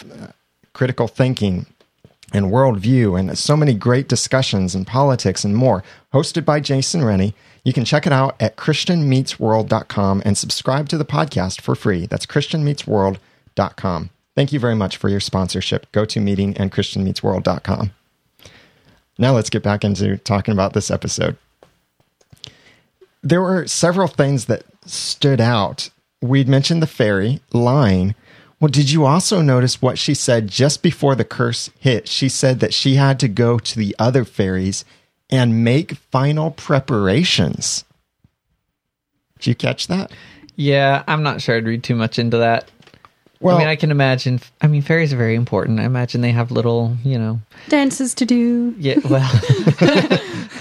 critical 0.73 1.07
thinking. 1.07 1.65
and 2.33 2.47
worldview 2.47 3.17
and 3.17 3.37
so 3.37 3.55
many 3.55 3.73
great 3.73 4.09
discussions 4.09 4.75
and 4.75 4.85
politics 4.85 5.45
and 5.45 5.55
more, 5.55 5.81
hosted 6.13 6.43
by 6.43 6.59
Jason 6.59 7.03
Rennie. 7.05 7.33
You 7.67 7.73
can 7.73 7.83
check 7.83 8.07
it 8.07 8.13
out 8.13 8.37
at 8.39 8.55
christianmeetsworld.com 8.55 10.21
and 10.23 10.37
subscribe 10.37 10.87
to 10.87 10.97
the 10.97 11.03
podcast 11.03 11.59
for 11.59 11.75
free. 11.75 12.05
That's 12.05 12.25
christianmeetsworld.com. 12.25 14.09
Thank 14.35 14.53
you 14.53 14.59
very 14.61 14.75
much 14.75 14.95
for 14.95 15.09
your 15.09 15.19
sponsorship. 15.19 15.91
Go 15.91 16.05
to 16.05 16.21
meeting 16.21 16.55
and 16.55 16.71
christianmeetsworld.com. 16.71 17.91
Now 19.17 19.33
let's 19.33 19.49
get 19.49 19.63
back 19.63 19.83
into 19.83 20.15
talking 20.15 20.53
about 20.53 20.71
this 20.71 20.89
episode. 20.89 21.35
There 23.21 23.41
were 23.41 23.67
several 23.67 24.07
things 24.07 24.45
that 24.45 24.63
stood 24.85 25.41
out. 25.41 25.89
We'd 26.21 26.47
mentioned 26.47 26.81
the 26.81 26.87
fairy 26.87 27.41
line. 27.51 28.15
Well, 28.61 28.69
did 28.69 28.91
you 28.91 29.03
also 29.03 29.41
notice 29.41 29.81
what 29.81 29.99
she 29.99 30.13
said 30.13 30.47
just 30.47 30.81
before 30.81 31.15
the 31.15 31.25
curse 31.25 31.69
hit? 31.81 32.07
She 32.07 32.29
said 32.29 32.61
that 32.61 32.73
she 32.73 32.95
had 32.95 33.19
to 33.19 33.27
go 33.27 33.59
to 33.59 33.77
the 33.77 33.93
other 33.99 34.23
fairies 34.23 34.85
and 35.29 35.63
make 35.63 35.93
final 35.95 36.51
preparations. 36.51 37.83
Did 39.39 39.47
you 39.47 39.55
catch 39.55 39.87
that? 39.87 40.11
Yeah, 40.55 41.03
I'm 41.07 41.23
not 41.23 41.41
sure 41.41 41.55
I'd 41.55 41.65
read 41.65 41.83
too 41.83 41.95
much 41.95 42.17
into 42.17 42.37
that. 42.37 42.69
Well, 43.39 43.55
I 43.55 43.59
mean, 43.59 43.67
I 43.67 43.75
can 43.75 43.91
imagine. 43.91 44.39
I 44.61 44.67
mean, 44.67 44.81
fairies 44.81 45.13
are 45.13 45.17
very 45.17 45.35
important. 45.35 45.79
I 45.79 45.83
imagine 45.83 46.21
they 46.21 46.31
have 46.31 46.49
little, 46.49 46.97
you 47.03 47.19
know, 47.19 47.39
Dances 47.69 48.15
to 48.15 48.25
do. 48.25 48.73
yeah, 48.79 48.95
well, 49.07 49.29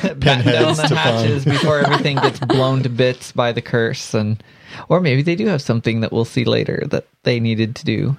batten 0.02 0.18
down 0.18 0.20
Pinheads 0.20 0.82
the 0.82 0.88
to 0.88 0.94
hatches 0.96 1.44
before 1.46 1.78
everything 1.78 2.16
gets 2.16 2.38
blown 2.38 2.82
to 2.82 2.90
bits 2.90 3.32
by 3.32 3.52
the 3.52 3.62
curse, 3.62 4.12
and 4.12 4.42
or 4.90 5.00
maybe 5.00 5.22
they 5.22 5.36
do 5.36 5.46
have 5.46 5.62
something 5.62 6.00
that 6.00 6.12
we'll 6.12 6.26
see 6.26 6.44
later 6.44 6.82
that 6.90 7.06
they 7.22 7.40
needed 7.40 7.76
to 7.76 7.84
do. 7.86 8.14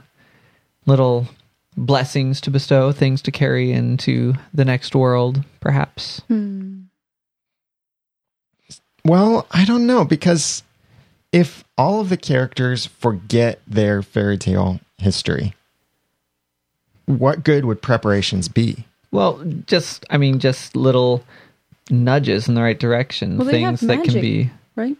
Little 0.87 1.27
blessings 1.77 2.41
to 2.41 2.51
bestow, 2.51 2.91
things 2.91 3.21
to 3.21 3.31
carry 3.31 3.71
into 3.71 4.33
the 4.53 4.65
next 4.65 4.95
world, 4.95 5.43
perhaps. 5.59 6.19
Hmm. 6.27 6.81
Well, 9.05 9.45
I 9.51 9.63
don't 9.63 9.87
know 9.87 10.03
because 10.03 10.63
if 11.31 11.63
all 11.77 12.01
of 12.01 12.09
the 12.09 12.17
characters 12.17 12.85
forget 12.85 13.61
their 13.67 14.01
fairy 14.01 14.37
tale 14.37 14.79
history, 14.97 15.53
what 17.05 17.43
good 17.43 17.63
would 17.63 17.81
preparations 17.81 18.49
be? 18.49 18.85
Well, 19.11 19.41
just 19.65 20.05
I 20.09 20.17
mean, 20.17 20.39
just 20.39 20.75
little 20.75 21.23
nudges 21.89 22.49
in 22.49 22.55
the 22.55 22.61
right 22.61 22.77
direction, 22.77 23.37
Well, 23.37 23.47
they 23.47 23.61
have 23.61 23.79
things 23.79 23.87
that 23.87 24.03
can 24.03 24.19
be, 24.19 24.51
Right? 24.75 24.97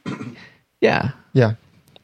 yeah. 0.80 1.12
Yeah. 1.34 1.54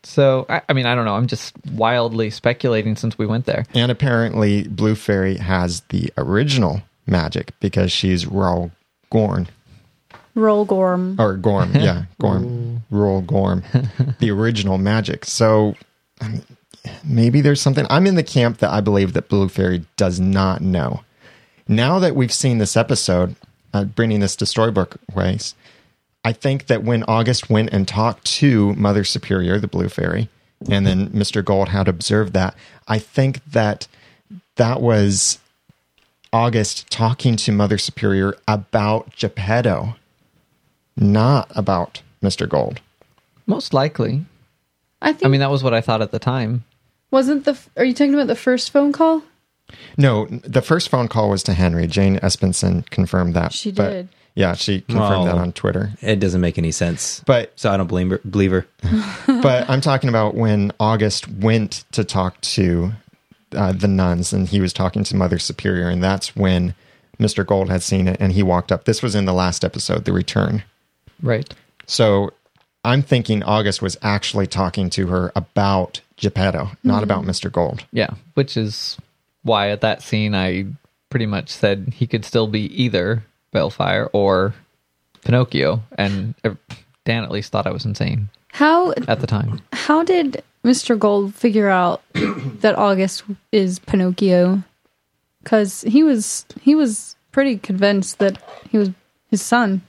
So 0.04 0.46
I, 0.50 0.62
I 0.70 0.74
mean, 0.74 0.86
I 0.86 0.96
don't 0.96 1.06
know. 1.06 1.16
I'm 1.16 1.28
just 1.28 1.54
wildly 1.72 2.30
speculating 2.30 2.96
since 2.96 3.18
we 3.18 3.26
went 3.26 3.46
there. 3.46 3.66
And 3.74 3.92
apparently, 3.92 4.64
Blue 4.68 4.96
Fairy 4.96 5.38
has 5.38 5.82
the 5.90 6.12
original 6.18 6.82
magic 7.08 7.52
because 7.60 7.92
she's 7.92 8.26
Raul 8.26 8.72
Gorn. 9.10 9.48
Roll 10.36 10.66
Gorm. 10.66 11.16
Or 11.20 11.38
Gorm, 11.38 11.72
yeah. 11.76 12.06
Gorm. 12.20 12.84
Reul 12.92 13.26
Ghorm. 13.26 14.18
the 14.20 14.32
original 14.32 14.78
magic. 14.78 15.26
So 15.26 15.76
maybe 17.04 17.42
there's 17.42 17.62
something. 17.62 17.86
I'm 17.90 18.08
in 18.08 18.16
the 18.16 18.24
camp 18.24 18.58
that 18.60 18.72
I 18.72 18.82
believe 18.82 19.14
that 19.14 19.30
Blue 19.30 19.50
Fairy 19.50 19.86
does 19.96 20.20
not 20.20 20.62
know. 20.62 21.02
Now 21.68 22.00
that 22.00 22.16
we've 22.16 22.34
seen 22.34 22.58
this 22.58 22.76
episode, 22.76 23.36
uh, 23.74 23.86
bringing 23.86 24.20
this 24.20 24.36
to 24.38 24.46
storybook 24.46 24.98
ways, 25.14 25.56
I 26.24 26.32
think 26.32 26.68
that 26.68 26.84
when 26.84 27.04
August 27.04 27.50
went 27.50 27.72
and 27.74 27.88
talked 27.88 28.26
to 28.26 28.74
Mother 28.76 29.04
Superior, 29.04 29.60
the 29.60 29.68
Blue 29.68 29.90
Fairy, 29.90 30.30
and 30.70 30.88
then 30.88 31.10
Mr. 31.10 31.44
Gold 31.44 31.70
had 31.70 31.88
observed 31.90 32.34
that, 32.34 32.56
I 32.88 32.98
think 32.98 33.44
that 33.46 33.88
that 34.56 34.82
was 34.82 35.40
August 36.32 36.90
talking 36.90 37.36
to 37.38 37.52
Mother 37.52 37.78
Superior 37.78 38.36
about 38.48 39.16
Geppetto, 39.16 39.96
not 40.96 41.52
about 41.56 42.02
Mr. 42.22 42.48
Gold. 42.48 42.80
Most 43.46 43.74
likely. 43.74 44.26
I 45.02 45.12
think. 45.12 45.26
I 45.26 45.28
mean, 45.28 45.42
that 45.42 45.52
was 45.52 45.64
what 45.64 45.74
I 45.74 45.82
thought 45.82 46.02
at 46.02 46.12
the 46.12 46.20
time. 46.20 46.64
wasn't 47.12 47.44
the? 47.44 47.60
Are 47.76 47.84
you 47.84 47.94
talking 47.94 48.14
about 48.14 48.28
the 48.28 48.36
first 48.36 48.72
phone 48.72 48.94
call? 48.94 49.24
No, 49.98 50.28
the 50.28 50.62
first 50.62 50.88
phone 50.90 51.08
call 51.08 51.30
was 51.30 51.44
to 51.44 51.54
Henry. 51.54 51.88
Jane 51.88 52.18
Espenson 52.20 52.90
confirmed 52.90 53.34
that. 53.34 53.52
She 53.52 53.72
but- 53.72 53.90
did. 53.90 54.10
Yeah, 54.36 54.54
she 54.56 54.82
confirmed 54.82 55.28
that 55.28 55.36
Well- 55.36 55.40
on 55.44 55.54
Twitter. 55.54 55.92
It 56.02 56.20
doesn't 56.20 56.42
make 56.42 56.58
any 56.58 56.72
sense. 56.72 57.22
But 57.26 57.54
So 57.56 57.72
I 57.72 57.78
don't 57.78 57.88
blame 57.88 58.10
her. 58.10 58.20
Believe 58.30 58.52
her. 58.52 58.66
but 59.28 59.70
I'm 59.70 59.82
talking 59.82 60.10
about 60.10 60.36
when 60.36 60.72
August 60.80 61.28
went 61.30 61.84
to 61.92 62.04
talk 62.04 62.40
to 62.42 62.94
uh, 63.56 63.72
the 63.74 63.88
nuns, 63.88 64.34
and 64.34 64.48
he 64.48 64.60
was 64.60 64.74
talking 64.74 65.04
to 65.04 65.16
Mother 65.16 65.38
Superior, 65.38 65.88
and 65.88 66.04
that's 66.04 66.36
when 66.36 66.74
Mr. 67.20 67.46
Gold 67.46 67.70
had 67.70 67.84
seen 67.84 68.08
it, 68.08 68.18
and 68.20 68.34
he 68.34 68.42
walked 68.42 68.72
up. 68.72 68.86
This 68.86 69.04
was 69.04 69.14
in 69.14 69.26
the 69.26 69.34
last 69.34 69.64
episode, 69.64 70.06
the 70.06 70.14
return. 70.14 70.64
Right. 71.22 71.54
So 71.86 72.34
I'm 72.84 73.04
thinking 73.04 73.44
August 73.44 73.82
was 73.82 73.98
actually 74.02 74.48
talking 74.48 74.90
to 74.92 75.08
her 75.08 75.32
about 75.36 76.02
Geppetto, 76.18 76.72
not 76.84 77.04
about 77.04 77.24
Mr. 77.24 77.52
Gold. 77.52 77.86
Yeah. 77.92 78.10
Which 78.34 78.58
is 78.58 78.98
why 79.44 79.70
at 79.70 79.82
that 79.82 80.02
scene 80.02 80.34
I 80.34 80.66
pretty 81.10 81.26
much 81.28 81.50
said 81.50 81.94
he 81.96 82.08
could 82.08 82.26
still 82.26 82.48
be 82.48 82.62
either 82.82 83.24
Bellfire 83.54 84.10
or 84.12 84.54
Pinocchio, 85.24 85.82
and 85.98 86.36
uh, 86.44 86.56
Dan 87.06 87.24
at 87.24 87.32
least 87.32 87.52
thought 87.52 87.66
I 87.68 87.72
was 87.72 87.86
insane 87.86 88.30
How 88.50 88.92
at 89.08 89.22
the 89.22 89.28
time. 89.28 89.62
how 89.72 90.04
did 90.04 90.44
Mr. 90.66 90.98
Gold 91.00 91.34
figure 91.34 91.70
out 91.70 92.02
that 92.14 92.76
August 92.78 93.24
is 93.52 93.80
Pinocchio? 93.80 94.64
Because 95.44 95.82
he 95.82 96.04
was 96.04 96.46
he 96.62 96.76
was 96.76 97.16
pretty 97.32 97.58
convinced 97.58 98.20
that 98.20 98.38
he 98.70 98.78
was 98.78 98.90
his 99.30 99.42
son. 99.42 99.82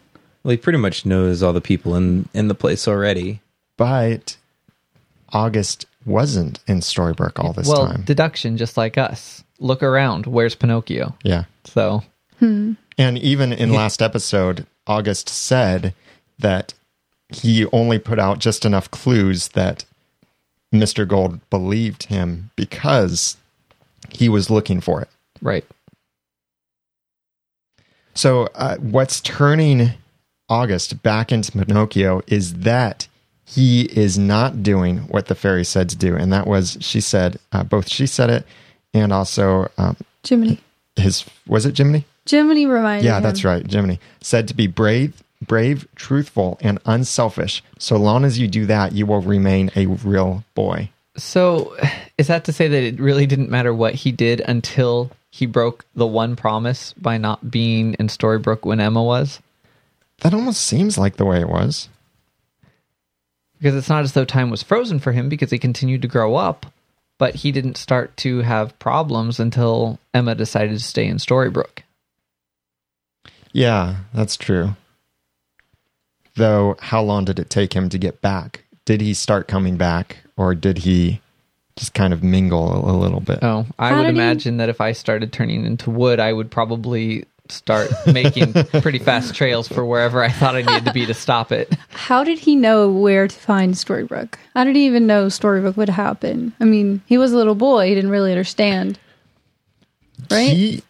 Well, 0.42 0.50
he 0.52 0.56
pretty 0.56 0.78
much 0.78 1.06
knows 1.06 1.42
all 1.42 1.52
the 1.52 1.60
people 1.60 1.94
in 1.96 2.28
in 2.34 2.48
the 2.48 2.54
place 2.54 2.86
already. 2.86 3.40
But 3.76 4.36
August 5.32 5.86
wasn't 6.06 6.60
in 6.66 6.78
Storybrooke 6.80 7.42
all 7.42 7.52
this 7.52 7.66
well, 7.66 7.86
time. 7.86 8.02
deduction, 8.02 8.56
just 8.56 8.76
like 8.76 8.96
us. 8.98 9.42
Look 9.58 9.82
around. 9.82 10.26
Where's 10.26 10.54
Pinocchio? 10.54 11.16
yeah. 11.24 11.44
So 11.64 12.02
And 12.96 13.18
even 13.18 13.52
in 13.52 13.72
last 13.72 14.00
episode, 14.00 14.66
August 14.86 15.28
said 15.28 15.94
that 16.38 16.74
he 17.28 17.66
only 17.66 17.98
put 17.98 18.18
out 18.18 18.38
just 18.38 18.64
enough 18.64 18.90
clues 18.90 19.48
that 19.48 19.84
Mr. 20.72 21.06
Gold 21.06 21.40
believed 21.50 22.04
him 22.04 22.50
because 22.56 23.36
he 24.10 24.28
was 24.28 24.50
looking 24.50 24.80
for 24.80 25.00
it. 25.00 25.08
right. 25.40 25.64
So, 28.16 28.46
uh, 28.54 28.76
what's 28.76 29.20
turning 29.20 29.90
August 30.48 31.02
back 31.02 31.32
into 31.32 31.50
Pinocchio 31.50 32.22
is 32.28 32.54
that 32.60 33.08
he 33.44 33.82
is 33.82 34.16
not 34.16 34.62
doing 34.62 34.98
what 35.08 35.26
the 35.26 35.34
fairy 35.34 35.64
said 35.64 35.88
to 35.90 35.96
do. 35.96 36.16
And 36.16 36.32
that 36.32 36.46
was, 36.46 36.78
she 36.80 37.00
said, 37.00 37.38
uh, 37.50 37.64
both 37.64 37.88
she 37.88 38.06
said 38.06 38.30
it 38.30 38.46
and 38.92 39.12
also 39.12 39.70
um, 39.76 39.96
Jiminy. 40.26 40.60
his, 40.96 41.24
was 41.46 41.66
it 41.66 41.76
Jiminy? 41.76 42.04
Jiminy 42.28 42.66
reminded 42.66 43.04
Yeah, 43.06 43.18
him. 43.18 43.22
that's 43.22 43.44
right. 43.44 43.68
Jiminy 43.70 44.00
said 44.20 44.48
to 44.48 44.54
be 44.54 44.66
brave, 44.66 45.22
brave, 45.46 45.86
truthful, 45.94 46.58
and 46.60 46.78
unselfish. 46.86 47.62
So 47.78 47.96
long 47.96 48.24
as 48.24 48.38
you 48.38 48.48
do 48.48 48.66
that, 48.66 48.92
you 48.92 49.06
will 49.06 49.20
remain 49.20 49.70
a 49.76 49.86
real 49.86 50.44
boy. 50.54 50.90
So, 51.16 51.76
is 52.18 52.26
that 52.26 52.44
to 52.44 52.52
say 52.52 52.66
that 52.66 52.82
it 52.82 52.98
really 52.98 53.26
didn't 53.26 53.50
matter 53.50 53.72
what 53.72 53.94
he 53.94 54.10
did 54.10 54.40
until 54.40 55.10
he 55.30 55.46
broke 55.46 55.84
the 55.94 56.06
one 56.06 56.34
promise 56.34 56.92
by 56.94 57.18
not 57.18 57.50
being 57.50 57.94
in 57.94 58.08
Storybrooke 58.08 58.64
when 58.64 58.80
Emma 58.80 59.02
was? 59.02 59.40
That 60.20 60.34
almost 60.34 60.62
seems 60.62 60.96
like 60.98 61.16
the 61.16 61.24
way 61.24 61.40
it 61.40 61.48
was. 61.48 61.88
Because 63.58 63.76
it's 63.76 63.88
not 63.88 64.02
as 64.02 64.12
though 64.12 64.24
time 64.24 64.50
was 64.50 64.62
frozen 64.62 64.98
for 64.98 65.12
him 65.12 65.28
because 65.28 65.50
he 65.50 65.58
continued 65.58 66.02
to 66.02 66.08
grow 66.08 66.34
up, 66.34 66.66
but 67.18 67.36
he 67.36 67.52
didn't 67.52 67.76
start 67.76 68.16
to 68.18 68.40
have 68.40 68.76
problems 68.78 69.38
until 69.40 69.98
Emma 70.12 70.34
decided 70.34 70.72
to 70.78 70.84
stay 70.84 71.06
in 71.06 71.16
Storybrooke. 71.18 71.83
Yeah, 73.54 73.96
that's 74.12 74.36
true. 74.36 74.76
Though, 76.36 76.76
how 76.80 77.00
long 77.02 77.24
did 77.24 77.38
it 77.38 77.48
take 77.48 77.72
him 77.74 77.88
to 77.88 77.96
get 77.98 78.20
back? 78.20 78.64
Did 78.84 79.00
he 79.00 79.14
start 79.14 79.46
coming 79.48 79.76
back, 79.76 80.18
or 80.36 80.54
did 80.54 80.78
he 80.78 81.20
just 81.76 81.94
kind 81.94 82.12
of 82.12 82.22
mingle 82.22 82.72
a, 82.86 82.92
a 82.92 82.96
little 82.96 83.20
bit? 83.20 83.38
Oh, 83.42 83.64
I 83.78 83.90
How 83.90 83.98
would 83.98 84.02
did 84.06 84.14
he- 84.14 84.20
imagine 84.20 84.56
that 84.58 84.68
if 84.68 84.80
I 84.80 84.92
started 84.92 85.32
turning 85.32 85.64
into 85.64 85.90
wood, 85.90 86.18
I 86.20 86.32
would 86.32 86.50
probably 86.50 87.24
start 87.48 87.90
making 88.12 88.52
pretty 88.82 88.98
fast 88.98 89.34
trails 89.34 89.68
for 89.68 89.84
wherever 89.86 90.22
I 90.24 90.30
thought 90.30 90.56
I 90.56 90.62
needed 90.62 90.86
to 90.86 90.92
be 90.92 91.06
to 91.06 91.14
stop 91.14 91.52
it. 91.52 91.72
How 91.90 92.24
did 92.24 92.38
he 92.40 92.56
know 92.56 92.90
where 92.90 93.28
to 93.28 93.36
find 93.36 93.74
Storybrooke? 93.74 94.34
How 94.54 94.64
did 94.64 94.74
he 94.74 94.86
even 94.86 95.06
know 95.06 95.26
Storybrooke 95.26 95.76
would 95.76 95.90
happen? 95.90 96.52
I 96.58 96.64
mean, 96.64 97.02
he 97.06 97.18
was 97.18 97.32
a 97.32 97.36
little 97.36 97.54
boy; 97.54 97.86
he 97.88 97.94
didn't 97.94 98.10
really 98.10 98.32
understand, 98.32 98.98
right? 100.30 100.50
He 100.52 100.82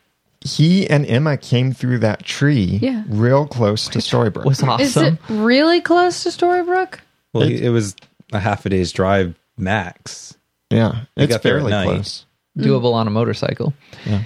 he 0.44 0.86
and 0.88 1.06
Emma 1.06 1.36
came 1.38 1.72
through 1.72 1.98
that 2.00 2.22
tree 2.24 2.78
Yeah. 2.82 3.02
real 3.08 3.46
close 3.46 3.88
to 3.88 3.98
Storybrooke. 3.98 4.44
was 4.44 4.62
awesome. 4.62 4.80
Is 4.84 4.96
it 4.96 5.18
really 5.30 5.80
close 5.80 6.22
to 6.24 6.28
Storybrooke? 6.28 6.98
Well, 7.32 7.44
it, 7.44 7.62
it 7.62 7.70
was 7.70 7.96
a 8.32 8.38
half 8.40 8.64
a 8.66 8.68
day's 8.68 8.92
drive 8.92 9.34
max. 9.56 10.36
yeah, 10.70 11.04
He 11.16 11.24
it's 11.24 11.32
got 11.32 11.42
there 11.42 11.56
at 11.56 11.60
fairly 11.60 11.70
night. 11.70 11.84
close. 11.86 12.26
Mm-hmm. 12.58 12.68
doable 12.70 12.92
on 12.92 13.06
a 13.06 13.10
motorcycle. 13.10 13.72
Yeah. 14.06 14.22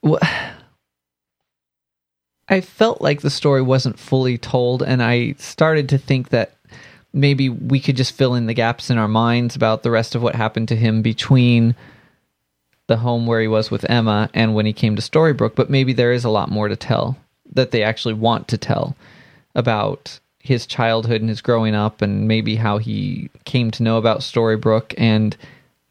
What, 0.00 0.22
I 2.48 2.60
felt 2.60 3.00
like 3.00 3.22
the 3.22 3.30
story 3.30 3.62
wasn't 3.62 3.98
fully 3.98 4.36
told, 4.36 4.82
and 4.82 5.02
I 5.02 5.34
started 5.38 5.88
to 5.90 5.98
think 5.98 6.28
that 6.30 6.56
maybe 7.12 7.48
we 7.48 7.80
could 7.80 7.96
just 7.96 8.12
fill 8.12 8.34
in 8.34 8.46
the 8.46 8.54
gaps 8.54 8.90
in 8.90 8.98
our 8.98 9.08
minds 9.08 9.56
about 9.56 9.82
the 9.82 9.90
rest 9.90 10.14
of 10.14 10.22
what 10.22 10.34
happened 10.34 10.68
to 10.68 10.76
him 10.76 11.00
between 11.00 11.74
the 12.86 12.98
home 12.98 13.26
where 13.26 13.40
he 13.40 13.48
was 13.48 13.70
with 13.70 13.88
Emma 13.88 14.28
and 14.34 14.54
when 14.54 14.66
he 14.66 14.72
came 14.72 14.96
to 14.96 15.02
Storybrooke. 15.02 15.54
But 15.54 15.70
maybe 15.70 15.92
there 15.92 16.12
is 16.12 16.24
a 16.24 16.30
lot 16.30 16.50
more 16.50 16.68
to 16.68 16.76
tell 16.76 17.16
that 17.52 17.70
they 17.70 17.82
actually 17.82 18.14
want 18.14 18.48
to 18.48 18.58
tell 18.58 18.96
about 19.54 20.18
his 20.38 20.66
childhood 20.66 21.20
and 21.20 21.30
his 21.30 21.40
growing 21.40 21.74
up, 21.74 22.02
and 22.02 22.28
maybe 22.28 22.56
how 22.56 22.76
he 22.78 23.30
came 23.44 23.70
to 23.70 23.82
know 23.82 23.96
about 23.96 24.20
Storybrooke. 24.20 24.94
And 24.98 25.36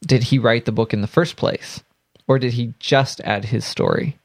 did 0.06 0.24
he 0.24 0.38
write 0.38 0.66
the 0.66 0.72
book 0.72 0.94
in 0.94 1.02
the 1.02 1.08
first 1.08 1.38
place, 1.38 1.84
or 2.28 2.38
did 2.38 2.54
he 2.54 2.74
just 2.80 3.20
add 3.22 3.46
his 3.46 3.66
story? 3.66 4.18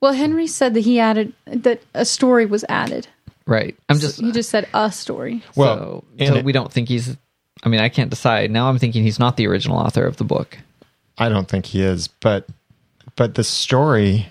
Well, 0.00 0.12
Henry 0.12 0.46
said 0.46 0.74
that 0.74 0.80
he 0.80 1.00
added 1.00 1.32
that 1.46 1.80
a 1.94 2.04
story 2.04 2.44
was 2.44 2.62
added. 2.68 3.08
Right. 3.46 3.74
I'm 3.88 3.98
just 3.98 4.20
he 4.20 4.32
just 4.32 4.50
said 4.50 4.68
a 4.74 4.92
story. 4.92 5.42
Well, 5.56 6.04
so, 6.18 6.26
so 6.26 6.42
we 6.42 6.52
don't 6.52 6.70
think 6.70 6.88
he's. 6.88 7.16
I 7.62 7.70
mean, 7.70 7.80
I 7.80 7.88
can't 7.88 8.10
decide. 8.10 8.50
Now 8.50 8.68
I'm 8.68 8.78
thinking 8.78 9.02
he's 9.02 9.18
not 9.18 9.38
the 9.38 9.46
original 9.46 9.78
author 9.78 10.04
of 10.04 10.18
the 10.18 10.24
book. 10.24 10.58
I 11.18 11.28
don't 11.28 11.48
think 11.48 11.66
he 11.66 11.82
is, 11.82 12.08
but 12.08 12.46
but 13.16 13.34
the 13.34 13.44
story 13.44 14.28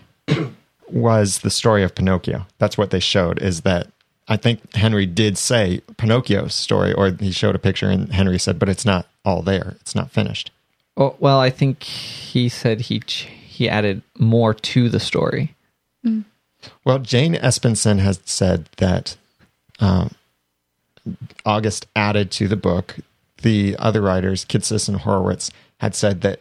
was 0.90 1.40
the 1.40 1.50
story 1.50 1.84
of 1.84 1.96
Pinocchio. 1.96 2.46
That's 2.58 2.78
what 2.78 2.92
they 2.92 3.00
showed. 3.00 3.42
Is 3.42 3.62
that 3.62 3.88
I 4.28 4.38
think 4.38 4.76
Henry 4.76 5.06
did 5.06 5.38
say 5.38 5.82
Pinocchio's 5.98 6.56
story, 6.56 6.94
or 6.94 7.10
he 7.10 7.32
showed 7.32 7.56
a 7.56 7.60
picture, 7.60 7.90
and 7.90 8.12
Henry 8.14 8.40
said, 8.40 8.60
"But 8.60 8.70
it's 8.70 8.86
not 8.86 9.08
all 9.24 9.42
there. 9.42 9.76
It's 9.82 9.96
not 9.96 10.12
finished." 10.12 10.52
Oh, 10.96 11.16
well, 11.20 11.40
I 11.40 11.50
think 11.50 11.84
he 11.84 12.50
said 12.50 12.82
he 12.82 13.00
ch- 13.00 13.28
he 13.46 13.68
added 13.68 14.02
more 14.18 14.54
to 14.54 14.90
the 14.90 15.00
story. 15.00 15.56
Well, 16.86 17.00
Jane 17.00 17.36
Espenson 17.36 18.00
has 18.00 18.22
said 18.26 18.70
that 18.78 19.18
um, 19.80 20.16
August 21.46 21.88
added 21.96 22.32
to 22.32 22.48
the 22.48 22.56
book. 22.56 22.98
The 23.42 23.76
other 23.78 24.02
writers, 24.02 24.46
Kitsis 24.46 24.88
and 24.88 25.02
Horowitz, 25.02 25.52
had 25.80 25.96
said 25.96 26.22
that 26.22 26.40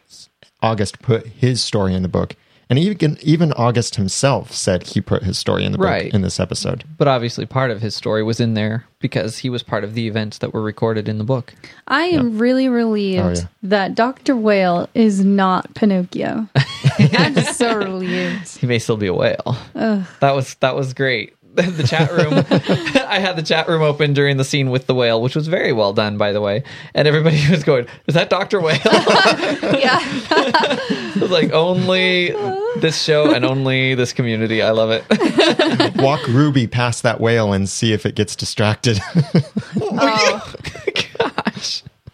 August 0.63 1.03
put 1.03 1.27
his 1.27 1.63
story 1.63 1.95
in 1.95 2.03
the 2.03 2.09
book, 2.09 2.35
and 2.71 2.79
even 2.79 3.19
even 3.21 3.53
August 3.55 3.97
himself 3.97 4.53
said 4.53 4.85
he 4.85 5.01
put 5.01 5.25
his 5.25 5.37
story 5.37 5.65
in 5.65 5.73
the 5.73 5.79
book 5.79 5.87
Right. 5.87 6.15
in 6.15 6.23
this 6.23 6.39
episode. 6.41 6.85
But 6.97 7.09
obviously, 7.09 7.45
part 7.45 7.71
of 7.71 7.83
his 7.83 7.95
story 7.95 8.23
was 8.23 8.41
in 8.41 8.55
there 8.55 8.85
because 9.01 9.39
he 9.39 9.51
was 9.51 9.63
part 9.63 9.83
of 9.85 9.95
the 9.95 10.07
events 10.07 10.39
that 10.39 10.55
were 10.55 10.63
recorded 10.63 11.09
in 11.09 11.19
the 11.19 11.25
book. 11.25 11.53
I 11.89 12.05
am 12.05 12.39
really 12.39 12.69
oh, 12.69 12.73
relieved 12.73 13.23
Oh, 13.25 13.31
yeah. 13.33 13.41
that 13.65 13.95
Dr. 13.95 14.37
Whale 14.37 14.89
is 14.95 15.25
not 15.25 15.75
Pinocchio. 15.75 16.49
I'm 16.99 17.35
so 17.37 17.77
relieved. 17.77 18.57
He 18.59 18.67
may 18.67 18.79
still 18.79 18.97
be 18.97 19.09
a 19.09 19.15
whale. 19.15 19.57
That 19.75 20.35
was 20.35 20.55
that 20.61 20.75
was 20.77 20.95
great. 20.95 21.35
The 21.73 21.87
chat 21.87 22.11
room, 22.11 22.33
I 23.09 23.19
had 23.19 23.37
the 23.37 23.43
chat 23.43 23.69
room 23.69 23.83
open 23.83 24.15
during 24.15 24.39
the 24.39 24.45
scene 24.45 24.71
with 24.71 24.87
the 24.87 24.95
whale, 24.95 25.21
which 25.21 25.37
was 25.37 25.49
very 25.49 25.73
well 25.73 25.93
done, 25.93 26.17
by 26.17 26.33
the 26.33 26.41
way. 26.41 26.65
And 26.95 27.07
everybody 27.07 27.47
was 27.51 27.63
going, 27.63 27.87
"Is 28.07 28.15
that 28.15 28.31
Doctor 28.31 28.59
Whale?" 28.59 28.79
yeah. 28.83 29.99
It 31.15 31.21
was 31.21 31.31
like 31.31 31.53
only 31.53 32.31
this 32.77 33.03
show 33.03 33.35
and 33.35 33.45
only 33.45 33.95
this 33.95 34.15
community. 34.15 34.63
I 34.63 34.71
love 34.71 34.91
it. 34.93 35.97
Walk 35.97 36.27
Ruby 36.27 36.67
past 36.67 37.03
that 37.03 37.21
whale 37.21 37.53
and 37.53 37.69
see 37.69 37.93
if 37.93 38.07
it 38.07 38.15
gets 38.15 38.35
distracted. 38.35 38.99
Gosh, 39.79 40.55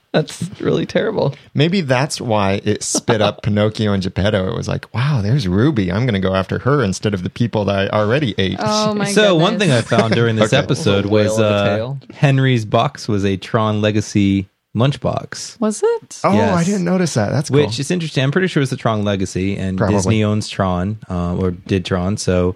that's 0.13 0.61
really 0.61 0.87
terrible. 0.87 1.35
Maybe 1.55 1.81
that's 1.81 2.21
why 2.21 2.61
it 2.65 2.83
spit 2.83 3.21
up 3.21 3.43
Pinocchio 3.43 3.93
and 3.93 4.03
Geppetto. 4.03 4.49
It 4.49 4.57
was 4.57 4.67
like, 4.69 4.93
wow, 4.95 5.21
there's 5.23 5.47
Ruby. 5.47 5.93
I'm 5.93 6.03
going 6.07 6.15
to 6.15 6.27
go 6.29 6.35
after 6.35 6.61
her 6.61 6.83
instead 6.83 7.15
of 7.15 7.23
the 7.23 7.31
people 7.31 7.65
that 7.67 7.93
I 7.93 7.99
already 7.99 8.35
ate. 8.39 8.57
Oh 8.61 8.95
my 8.95 9.07
so 9.13 9.33
goodness. 9.35 9.43
one 9.43 9.59
thing 9.59 9.71
I 9.71 9.81
found 9.83 10.15
during 10.15 10.37
this 10.37 10.53
Okay. 10.53 10.63
episode 10.63 11.07
Whale 11.07 11.25
was 11.25 11.39
of 11.39 11.45
a 11.45 11.49
uh, 11.49 11.77
tail. 11.77 12.01
Henry's 12.15 12.65
box 12.65 13.07
was 13.07 13.25
a 13.25 13.37
Tron 13.37 13.81
Legacy 13.83 14.49
lunchbox. 14.77 15.59
was 15.61 15.83
it? 15.83 16.21
oh, 16.25 16.33
yes. 16.33 16.57
I 16.57 16.65
didn't 16.65 16.85
notice 16.85 17.15
that. 17.15 17.31
That's 17.31 17.51
cool. 17.51 17.61
Which 17.61 17.79
is 17.81 17.91
interesting. 17.91 18.23
I'm 18.25 18.31
pretty 18.31 18.49
sure 18.49 18.63
it's 18.63 18.71
the 18.71 18.77
Tron 18.77 19.05
Legacy, 19.05 19.57
and 19.57 19.77
Probably. 19.77 19.97
Disney 19.97 20.25
owns 20.25 20.49
Tron 20.49 20.99
uh, 21.11 21.37
or 21.37 21.51
did 21.51 21.85
Tron. 21.85 22.17
So, 22.17 22.55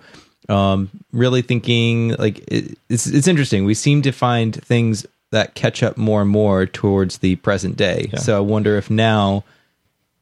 um, 0.48 0.90
really 1.12 1.42
thinking 1.42 2.10
like 2.18 2.38
it, 2.48 2.78
it's 2.88 3.06
it's 3.06 3.26
interesting. 3.28 3.64
We 3.64 3.74
seem 3.74 4.02
to 4.02 4.12
find 4.12 4.54
things 4.54 5.06
that 5.32 5.54
catch 5.54 5.82
up 5.82 5.96
more 5.98 6.22
and 6.22 6.30
more 6.30 6.64
towards 6.66 7.18
the 7.18 7.36
present 7.36 7.76
day. 7.76 8.08
Yeah. 8.12 8.18
So 8.20 8.36
I 8.36 8.40
wonder 8.40 8.76
if 8.78 8.90
now, 8.90 9.44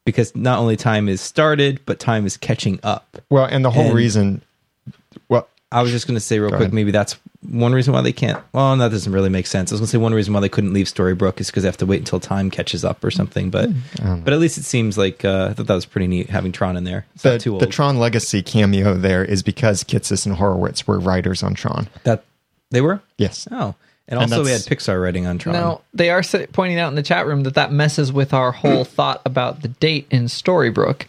because 0.05 0.35
not 0.35 0.59
only 0.59 0.77
time 0.77 1.09
is 1.09 1.21
started, 1.21 1.81
but 1.87 2.01
time 2.01 2.27
is 2.27 2.37
catching 2.37 2.81
up. 2.83 3.19
well, 3.29 3.45
and 3.45 3.65
the 3.65 3.71
whole 3.71 3.87
And- 3.87 3.95
reason, 3.95 4.43
well, 5.29 5.47
I 5.73 5.83
was 5.83 5.93
just 5.93 6.07
going 6.09 6.17
to 6.17 6.21
say 6.21 6.41
real 6.41 6.49
quick, 6.51 6.61
ahead. 6.63 6.73
maybe 6.75 6.91
that's 6.91 7.17
one 7.49 7.73
reason 7.73 7.95
why 7.95 8.01
they 8.01 8.13
can't. 8.13 8.43
Well, 8.53 8.77
that 8.77 8.91
doesn't 8.91 9.13
really 9.13 9.29
make 9.29 9.47
sense. 9.47 9.71
I 9.71 9.75
was 9.75 9.81
going 9.81 9.87
to 9.87 9.91
say 9.93 9.99
one 9.99 10.13
reason 10.13 10.35
why 10.35 10.41
they 10.41 10.49
couldn't 10.49 10.73
leave 10.73 10.87
Storybrooke 10.87 11.41
is 11.41 11.47
because 11.47 11.63
they 11.63 11.69
have 11.69 11.77
to 11.77 11.87
wait 11.87 12.01
until 12.01 12.19
time 12.19 12.51
catches 12.51 12.85
up 12.85 13.05
or 13.05 13.11
something. 13.13 13.51
But 13.51 13.71
Hmm. 14.01 14.21
but 14.23 14.33
at 14.33 14.41
least 14.41 14.59
it 14.59 14.65
seems 14.65 14.99
like 14.99 15.25
uh, 15.25 15.49
I 15.51 15.55
thought 15.55 15.69
that 15.69 15.75
was 15.75 15.87
pretty 15.87 16.09
neat 16.09 16.29
having 16.29 16.51
Tron 16.51 16.77
in 16.77 16.83
there. 16.85 17.07
It's 17.15 17.23
the, 17.23 17.33
not 17.33 17.41
too 17.41 17.53
old. 17.53 17.63
the 17.63 17.67
Tron 17.69 17.99
Legacy 17.99 18.43
cameo 18.43 18.95
there 18.95 19.25
is 19.25 19.45
because 19.45 19.85
Kitsis 19.85 20.27
and 20.27 20.35
Horowitz 20.37 20.89
were 20.89 20.99
writers 20.99 21.43
on 21.45 21.55
Tron. 21.55 21.89
that 22.03 22.25
they 22.73 22.81
were. 22.81 23.01
Yes. 23.17 23.47
Oh, 23.53 23.75
and 24.11 24.21
And 24.21 24.33
also 24.33 24.45
we 24.45 24.51
had 24.51 24.63
Pixar 24.63 25.01
writing 25.01 25.27
on 25.27 25.39
Tron. 25.39 25.55
Now 25.55 25.81
they 25.95 26.11
are 26.11 26.23
pointing 26.53 26.79
out 26.79 26.89
in 26.89 26.97
the 26.97 27.03
chat 27.03 27.27
room 27.27 27.45
that 27.45 27.55
that 27.55 27.73
messes 27.73 28.13
with 28.13 28.35
our 28.35 28.51
whole 28.51 28.85
hmm. 28.85 28.91
thought 28.91 29.23
about 29.25 29.63
the 29.63 29.69
date 29.69 30.07
in 30.11 30.25
Storybrooke. 30.25 31.07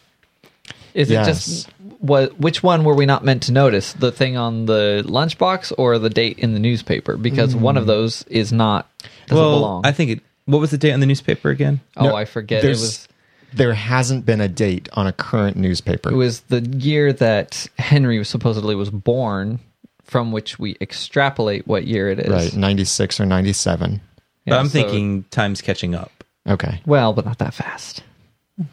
Is 0.93 1.09
Yes. 1.09 1.27
it 1.27 1.31
just 1.31 1.69
what? 1.99 2.39
Which 2.39 2.61
one 2.61 2.83
were 2.83 2.93
we 2.93 3.05
not 3.05 3.25
meant 3.25 3.43
to 3.43 3.51
notice? 3.51 3.93
The 3.93 4.11
thing 4.11 4.37
on 4.37 4.67
the 4.67 5.03
lunchbox 5.07 5.73
or 5.77 5.97
the 5.97 6.09
date 6.09 6.39
in 6.39 6.53
the 6.53 6.59
newspaper? 6.59 7.17
Because 7.17 7.55
one 7.55 7.75
of 7.75 7.83
hmm. 7.83 7.89
those 7.89 8.23
is 8.23 8.53
not 8.53 8.87
doesn't 9.27 9.43
well, 9.43 9.59
belong. 9.59 9.85
I 9.85 9.91
think 9.91 10.11
it. 10.11 10.19
What 10.45 10.59
was 10.59 10.71
the 10.71 10.77
date 10.77 10.91
on 10.91 10.99
the 10.99 11.05
newspaper 11.05 11.49
again? 11.49 11.79
oh, 11.97 12.07
No, 12.07 12.15
I 12.15 12.25
forget. 12.25 12.63
It 12.63 12.69
was 12.69 13.07
There 13.53 13.73
hasn't 13.73 14.25
been 14.25 14.41
a 14.41 14.47
date 14.47 14.89
on 14.93 15.07
a 15.07 15.13
current 15.13 15.55
newspaper. 15.55 16.11
it 16.11 16.15
was 16.15 16.41
the 16.41 16.61
year 16.61 17.13
that 17.13 17.67
Henry 17.77 18.17
was 18.19 18.29
supposedly 18.29 18.75
was 18.75 18.89
born, 18.89 19.59
from 20.03 20.31
which 20.31 20.59
we 20.59 20.75
extrapolate 20.81 21.65
what 21.67 21.85
year 21.85 22.09
it 22.09 22.19
is. 22.19 22.29
right, 22.31 22.55
96 22.55 23.19
or 23.19 23.25
97. 23.25 24.01
but 24.45 24.59
I'm 24.59 24.67
so- 24.67 24.71
thinking 24.73 25.23
time's 25.31 25.61
catching 25.61 25.95
up. 25.95 26.11
Okay. 26.47 26.81
Well, 26.85 27.13
but 27.13 27.25
not 27.25 27.37
that 27.39 27.53
fast. 27.53 28.03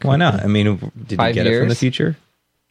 Why 0.01 0.15
not? 0.17 0.43
I 0.43 0.47
mean, 0.47 0.91
did 1.07 1.17
Five 1.17 1.35
you 1.35 1.43
get 1.43 1.51
it 1.51 1.59
from 1.59 1.69
the 1.69 1.75
future? 1.75 2.17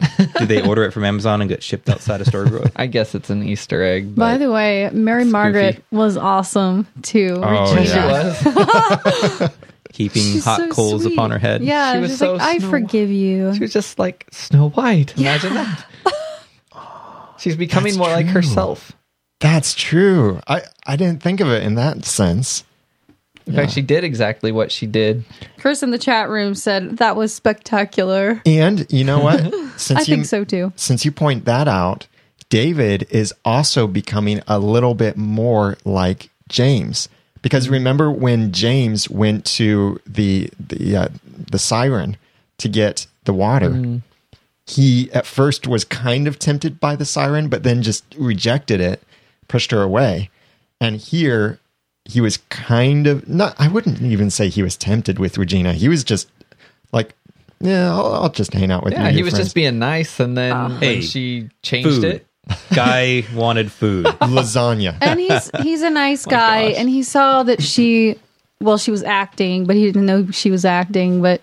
did 0.38 0.48
they 0.48 0.62
order 0.62 0.84
it 0.84 0.92
from 0.92 1.04
Amazon 1.04 1.40
and 1.40 1.48
get 1.48 1.62
shipped 1.62 1.88
outside 1.88 2.20
of 2.20 2.26
Storybrooke? 2.28 2.72
I 2.76 2.86
guess 2.86 3.14
it's 3.14 3.30
an 3.30 3.42
Easter 3.42 3.82
egg. 3.82 4.14
But 4.14 4.20
By 4.20 4.38
the 4.38 4.50
way, 4.52 4.88
Mary 4.92 5.24
Margaret 5.24 5.82
was 5.90 6.16
awesome 6.16 6.86
too. 7.02 7.40
Oh, 7.42 7.74
Regina. 7.74 7.86
she 7.86 8.44
yeah. 8.48 8.98
was. 9.40 9.50
Keeping 9.92 10.22
She's 10.22 10.44
hot 10.44 10.60
so 10.60 10.68
coals 10.68 11.02
sweet. 11.02 11.14
upon 11.14 11.30
her 11.32 11.38
head. 11.38 11.62
Yeah, 11.64 11.92
She 11.92 11.96
she 11.96 12.00
was 12.02 12.10
was 12.10 12.18
so 12.20 12.32
like, 12.34 12.42
I 12.42 12.58
Snow- 12.58 12.70
forgive 12.70 13.10
you. 13.10 13.54
She 13.54 13.60
was 13.60 13.72
just 13.72 13.98
like 13.98 14.26
Snow 14.30 14.68
White. 14.70 15.16
Imagine 15.18 15.54
that. 15.54 15.84
She's 17.38 17.56
becoming 17.56 17.92
That's 17.92 17.98
more 17.98 18.08
like 18.08 18.26
herself. 18.26 18.92
That's 19.40 19.74
true. 19.74 20.40
I, 20.48 20.62
I 20.86 20.96
didn't 20.96 21.22
think 21.22 21.40
of 21.40 21.48
it 21.48 21.62
in 21.62 21.76
that 21.76 22.04
sense. 22.04 22.64
In 23.46 23.54
fact, 23.54 23.72
she 23.72 23.80
did 23.80 24.04
exactly 24.04 24.52
what 24.52 24.70
she 24.70 24.86
did. 24.86 25.24
Chris 25.58 25.82
in 25.82 25.90
the 25.90 25.98
chat 25.98 26.28
room 26.28 26.54
said 26.54 26.98
that 26.98 27.16
was 27.16 27.32
spectacular. 27.32 28.42
And 28.44 28.86
you 28.92 29.04
know 29.04 29.20
what? 29.20 29.40
Since 29.78 30.00
I 30.00 30.00
you, 30.00 30.16
think 30.16 30.26
so 30.26 30.44
too. 30.44 30.72
Since 30.76 31.06
you 31.06 31.12
point 31.12 31.46
that 31.46 31.66
out, 31.66 32.06
David 32.50 33.06
is 33.10 33.32
also 33.46 33.86
becoming 33.86 34.42
a 34.46 34.58
little 34.58 34.94
bit 34.94 35.16
more 35.16 35.78
like 35.84 36.28
James. 36.48 37.08
Because 37.40 37.70
remember 37.70 38.10
when 38.10 38.52
James 38.52 39.08
went 39.08 39.46
to 39.46 39.98
the 40.06 40.50
the 40.58 40.96
uh, 40.96 41.08
the 41.50 41.58
siren 41.58 42.18
to 42.58 42.68
get 42.68 43.06
the 43.24 43.32
water, 43.32 44.00
he 44.68 45.10
at 45.12 45.26
first 45.26 45.66
was 45.66 45.84
kind 45.84 46.28
of 46.28 46.38
tempted 46.38 46.78
by 46.78 46.94
the 46.94 47.04
siren, 47.04 47.48
but 47.48 47.62
then 47.62 47.82
just 47.82 48.04
rejected 48.18 48.80
it, 48.80 49.02
pushed 49.48 49.70
her 49.70 49.82
away. 49.82 50.30
And 50.80 50.96
here 50.96 51.58
he 52.04 52.20
was 52.20 52.38
kind 52.48 53.06
of 53.06 53.28
not. 53.28 53.54
I 53.58 53.68
wouldn't 53.68 54.02
even 54.02 54.30
say 54.30 54.48
he 54.48 54.62
was 54.62 54.76
tempted 54.76 55.18
with 55.18 55.38
Regina. 55.38 55.72
He 55.72 55.88
was 55.88 56.04
just 56.04 56.28
like, 56.92 57.14
yeah, 57.60 57.90
I'll, 57.90 58.14
I'll 58.14 58.28
just 58.30 58.52
hang 58.52 58.70
out 58.70 58.84
with 58.84 58.92
you. 58.92 59.00
Yeah, 59.00 59.10
he 59.10 59.22
was 59.22 59.32
friends." 59.32 59.46
just 59.46 59.54
being 59.54 59.78
nice, 59.78 60.20
and 60.20 60.36
then 60.36 60.52
ah. 60.52 60.68
Hey, 60.78 60.96
when 60.96 61.02
she 61.02 61.48
changed 61.62 61.88
Food. 61.88 62.04
it, 62.04 62.26
Guy 62.74 63.24
wanted 63.34 63.72
food. 63.72 64.06
lasagna. 64.20 64.96
And 65.00 65.18
he's 65.18 65.50
he's 65.62 65.82
a 65.82 65.90
nice 65.90 66.26
oh 66.26 66.30
guy, 66.30 66.68
gosh. 66.68 66.78
and 66.78 66.88
he 66.88 67.02
saw 67.02 67.42
that 67.42 67.62
she, 67.62 68.16
well, 68.60 68.78
she 68.78 68.90
was 68.90 69.02
acting, 69.02 69.64
but 69.66 69.76
he 69.76 69.84
didn't 69.86 70.06
know 70.06 70.30
she 70.30 70.50
was 70.50 70.64
acting. 70.64 71.20
But 71.20 71.42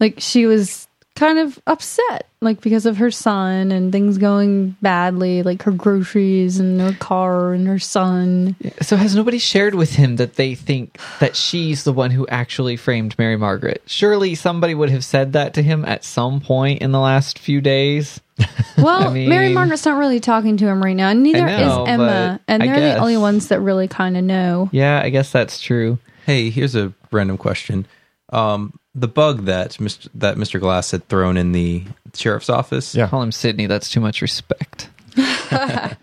like 0.00 0.16
she 0.18 0.46
was 0.46 0.86
kind 1.16 1.38
of 1.38 1.60
upset, 1.66 2.28
like 2.40 2.60
because 2.60 2.86
of 2.86 2.96
her 2.96 3.10
son 3.10 3.70
and 3.70 3.92
things 3.92 4.18
going 4.18 4.76
badly, 4.82 5.42
like 5.42 5.62
her 5.62 5.70
groceries 5.70 6.58
and 6.58 6.80
her 6.80 6.92
car 6.94 7.52
and 7.52 7.66
her 7.68 7.78
son. 7.78 8.56
So 8.82 8.96
has 8.96 9.14
nobody 9.14 9.38
shared 9.38 9.74
with 9.74 9.94
him 9.94 10.16
that 10.16 10.34
they 10.34 10.54
think 10.54 10.98
that 11.20 11.36
she's 11.36 11.84
the 11.84 11.92
one 11.92 12.10
who 12.10 12.26
actually 12.28 12.76
framed 12.76 13.16
Mary 13.18 13.36
Margaret? 13.36 13.82
Surely 13.86 14.34
somebody 14.34 14.74
would 14.74 14.90
have 14.90 15.04
said 15.04 15.34
that 15.34 15.54
to 15.54 15.62
him 15.62 15.84
at 15.84 16.02
some 16.04 16.40
point 16.40 16.82
in 16.82 16.90
the 16.92 17.00
last 17.00 17.38
few 17.38 17.60
days. 17.60 18.20
Well, 18.76 19.06
I 19.06 19.12
mean- 19.12 19.28
Mary 19.28 19.52
Margaret's 19.52 19.84
not 19.84 19.98
really 19.98 20.18
talking 20.18 20.56
to 20.56 20.66
him 20.66 20.82
right 20.82 20.96
now, 20.96 21.08
and 21.08 21.22
neither 21.22 21.46
know, 21.46 21.84
is 21.84 21.88
Emma, 21.90 22.40
and 22.48 22.60
they're 22.60 22.80
the 22.80 22.96
only 22.98 23.16
ones 23.16 23.48
that 23.48 23.60
really 23.60 23.86
kind 23.86 24.16
of 24.16 24.24
know. 24.24 24.68
Yeah, 24.72 25.00
I 25.00 25.10
guess 25.10 25.30
that's 25.30 25.60
true. 25.60 25.98
Hey, 26.26 26.50
here's 26.50 26.74
a 26.74 26.92
random 27.12 27.38
question. 27.38 27.86
Um, 28.30 28.76
the 28.94 29.08
bug 29.08 29.46
that 29.46 29.72
Mr. 29.72 30.08
that 30.14 30.36
Mr. 30.36 30.60
Glass 30.60 30.90
had 30.90 31.08
thrown 31.08 31.36
in 31.36 31.52
the 31.52 31.84
sheriff's 32.14 32.48
office. 32.48 32.94
Yeah. 32.94 33.08
Call 33.08 33.22
him 33.22 33.32
Sidney. 33.32 33.66
That's 33.66 33.90
too 33.90 34.00
much 34.00 34.22
respect. 34.22 34.90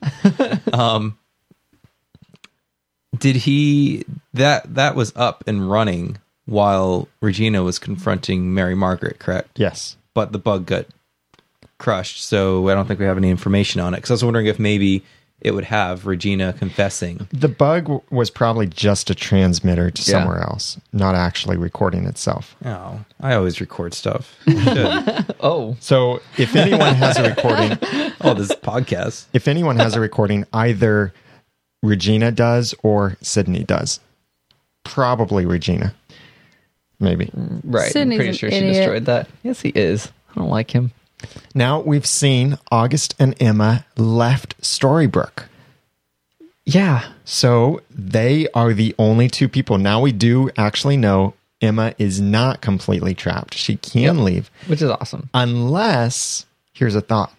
Um, 0.74 1.18
did 3.18 3.36
he 3.36 4.06
that 4.34 4.76
that 4.76 4.96
was 4.96 5.14
up 5.16 5.44
and 5.48 5.70
running 5.70 6.18
while 6.46 7.08
Regina 7.22 7.64
was 7.64 7.80
confronting 7.80 8.54
Mary 8.54 8.76
Margaret, 8.76 9.20
correct? 9.20 9.60
Yes. 9.60 9.98
But 10.14 10.32
the 10.32 10.40
bug 10.40 10.66
got 10.66 10.86
crushed, 11.78 12.24
so 12.24 12.70
I 12.70 12.74
don't 12.74 12.88
think 12.88 13.00
we 13.00 13.06
have 13.06 13.18
any 13.18 13.30
information 13.30 13.82
on 13.82 13.94
it. 13.94 13.98
Because 13.98 14.12
I 14.12 14.14
was 14.16 14.24
wondering 14.24 14.48
if 14.48 14.60
maybe 14.60 15.04
it 15.42 15.52
would 15.52 15.66
have 15.66 16.06
Regina 16.06 16.54
confessing. 16.54 17.28
The 17.32 17.48
bug 17.48 17.84
w- 17.84 18.02
was 18.12 18.30
probably 18.30 18.68
just 18.68 19.10
a 19.10 19.16
transmitter 19.16 19.90
to 19.92 20.02
Yeah. 20.02 20.20
somewhere 20.20 20.42
else, 20.42 20.80
not 20.94 21.16
actually 21.16 21.58
recording 21.58 22.06
itself. 22.06 22.56
Oh, 22.64 23.00
I 23.20 23.34
always 23.34 23.60
record 23.60 23.94
stuff. 23.94 24.36
Oh, 25.44 25.76
So 25.80 26.22
if 26.38 26.56
anyone 26.56 26.94
has 26.96 27.18
a 27.18 27.24
recording, 27.30 27.78
oh, 28.22 28.34
this 28.36 28.52
podcast. 28.52 29.26
if 29.34 29.48
anyone 29.48 29.78
has 29.78 29.96
a 29.96 30.00
recording, 30.00 30.46
either 30.54 31.14
Regina 31.82 32.32
does 32.32 32.76
or 32.84 33.18
Sidney 33.22 33.64
does. 33.64 34.00
Probably 34.84 35.46
Regina. 35.46 35.94
Maybe. 37.00 37.26
Mm, 37.28 37.62
right. 37.64 37.92
Sidney's 37.92 38.16
I'm 38.16 38.20
pretty 38.20 38.30
an 38.30 38.36
sure 38.36 38.50
she 38.52 38.56
idiot. 38.58 38.74
destroyed 38.76 39.06
that. 39.06 39.28
Yes, 39.44 39.62
he 39.62 39.70
is. 39.70 40.12
I 40.30 40.40
don't 40.40 40.50
like 40.50 40.70
him. 40.70 40.92
Now 41.54 41.80
we've 41.80 42.06
seen 42.06 42.58
August 42.72 43.16
and 43.20 43.36
Emma 43.42 43.86
left 43.98 44.60
Storybrooke. 44.62 45.44
Yeah. 46.66 47.12
So 47.26 47.82
they 47.90 48.48
are 48.54 48.74
the 48.74 48.96
only 49.00 49.28
two 49.28 49.50
people. 49.50 49.78
Now 49.78 50.00
we 50.02 50.12
do 50.12 50.50
actually 50.58 50.98
know 50.98 51.34
Emma 51.62 51.94
is 51.98 52.20
not 52.22 52.62
completely 52.62 53.14
trapped. 53.14 53.54
She 53.56 53.78
can 53.78 54.18
Yep. 54.18 54.26
leave. 54.26 54.52
Which 54.68 54.82
is 54.82 54.90
awesome. 54.90 55.30
unless 55.34 56.46
here's 56.74 56.96
a 56.96 57.02
thought 57.02 57.34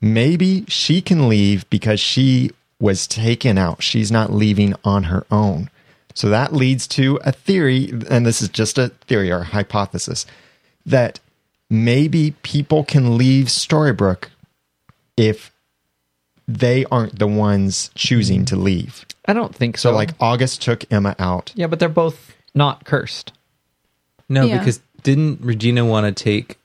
maybe 0.00 0.64
she 0.68 1.00
can 1.02 1.28
leave 1.28 1.68
because 1.70 1.98
she 2.00 2.50
was 2.80 3.06
taken 3.08 3.58
out 3.58 3.82
she's 3.82 4.12
not 4.12 4.32
leaving 4.32 4.72
on 4.84 5.02
her 5.04 5.26
own 5.30 5.68
so 6.14 6.28
that 6.28 6.52
leads 6.54 6.86
to 6.86 7.18
a 7.24 7.32
theory 7.32 7.92
and 8.08 8.24
this 8.24 8.40
is 8.40 8.48
just 8.48 8.78
a 8.78 8.88
theory 9.08 9.30
or 9.30 9.38
a 9.38 9.44
hypothesis 9.44 10.24
that 10.86 11.18
maybe 11.70 12.32
people 12.42 12.84
can 12.84 13.16
leave 13.18 13.46
storybrooke 13.46 14.28
if 15.16 15.52
they 16.46 16.84
aren't 16.86 17.18
the 17.18 17.26
ones 17.26 17.90
choosing 17.94 18.44
to 18.46 18.56
leave 18.56 19.04
I 19.26 19.32
don't 19.34 19.54
think 19.54 19.76
so. 19.76 19.90
so 19.90 19.94
like 19.94 20.10
august 20.20 20.62
took 20.62 20.90
emma 20.90 21.14
out 21.18 21.52
yeah, 21.54 21.66
but 21.66 21.78
they're 21.78 21.88
both 21.88 22.34
not 22.54 22.84
cursed. 22.84 23.32
No, 24.28 24.44
Yeah. 24.44 24.58
because 24.58 24.80
didn't 25.02 25.40
Regina 25.42 25.84
want 25.84 26.04
to 26.06 26.24
take? 26.24 26.58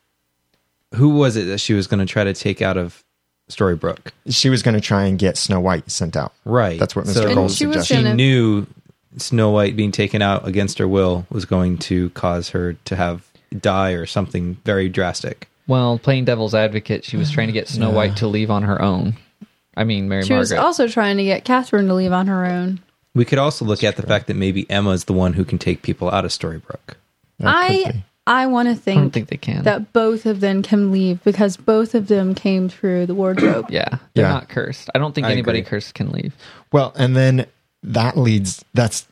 Who 0.95 1.09
was 1.09 1.35
it 1.37 1.43
that 1.45 1.59
she 1.59 1.73
was 1.73 1.87
going 1.87 1.99
to 1.99 2.05
try 2.11 2.23
to 2.23 2.33
take 2.33 2.61
out 2.61 2.77
of 2.77 3.03
Storybrooke? 3.49 4.11
she 4.29 4.49
was 4.49 4.63
going 4.63 4.73
to 4.75 4.81
try 4.81 5.03
and 5.05 5.19
get 5.19 5.37
snow 5.37 5.59
white 5.59 5.91
sent 5.91 6.15
out 6.15 6.33
Right. 6.45 6.79
that's 6.79 6.95
what 6.95 7.05
mr 7.05 7.13
So- 7.13 7.33
cole 7.33 7.43
And 7.43 7.51
she 7.51 7.65
was 7.65 7.75
suggested 7.75 7.95
She 7.97 8.03
gonna- 8.03 8.15
knew 8.15 8.67
Snow 9.17 9.51
White 9.51 9.75
being 9.75 9.91
taken 9.91 10.23
out 10.23 10.47
against 10.47 10.79
her 10.79 10.87
will 10.87 11.27
was 11.29 11.45
going 11.45 11.77
to 11.79 12.09
cause 12.11 12.49
her 12.49 12.73
to 12.85 12.95
have 12.95 13.21
die 13.61 13.91
or 13.91 14.05
something 14.05 14.57
very 14.65 14.89
drastic. 14.89 15.49
Well, 15.67 15.97
playing 15.97 16.25
devil's 16.25 16.53
advocate, 16.53 17.05
she 17.05 17.15
was 17.17 17.31
trying 17.31 17.47
to 17.47 17.53
get 17.53 17.67
Snow 17.69 17.89
White 17.91 18.17
to 18.17 18.27
leave 18.27 18.51
on 18.51 18.63
her 18.63 18.81
own. 18.81 19.15
I 19.75 19.85
mean, 19.85 20.09
Mary 20.09 20.23
She 20.23 20.33
was 20.33 20.51
also 20.51 20.87
trying 20.87 21.17
to 21.17 21.23
get 21.23 21.45
Catherine 21.45 21.87
to 21.87 21.93
leave 21.93 22.11
on 22.11 22.27
her 22.27 22.45
own. 22.45 22.79
We 23.15 23.25
could 23.25 23.39
also 23.39 23.63
look 23.65 23.83
at 23.83 23.95
the 23.95 24.03
fact 24.03 24.27
that 24.27 24.35
maybe 24.35 24.69
Emma's 24.69 25.05
the 25.05 25.13
one 25.13 25.33
who 25.33 25.45
can 25.45 25.57
take 25.57 25.81
people 25.81 26.09
out 26.11 26.25
of 26.25 26.31
Storybrooke. 26.31 26.95
That 27.39 27.47
I. 27.55 28.03
I 28.25 28.47
want 28.47 28.67
to 28.67 28.71
I 28.71 28.75
think, 28.75 29.01
don't 29.01 29.09
think 29.11 29.27
they 29.27 29.35
can. 29.37 29.63
that 29.63 29.91
both 29.91 30.25
of 30.25 30.39
them 30.39 30.63
can 30.63 30.93
leave 30.93 31.21
because 31.25 31.57
both 31.57 31.93
of 31.93 32.07
them 32.07 32.33
came 32.35 32.69
through 32.69 33.05
the 33.05 33.13
wardrobe. 33.13 33.65
yeah, 33.69 33.97
they're 34.13 34.23
Yeah. 34.25 34.31
not 34.31 34.47
cursed. 34.47 34.89
I 34.95 34.99
don't 34.99 35.13
think 35.13 35.27
I 35.27 35.31
anybody 35.33 35.59
agree. 35.59 35.69
cursed 35.69 35.93
can 35.93 36.09
leave. 36.09 36.33
Well, 36.71 36.93
and 36.95 37.17
then 37.17 37.47
that 37.83 38.15
leads. 38.17 38.63
That's 38.73 39.05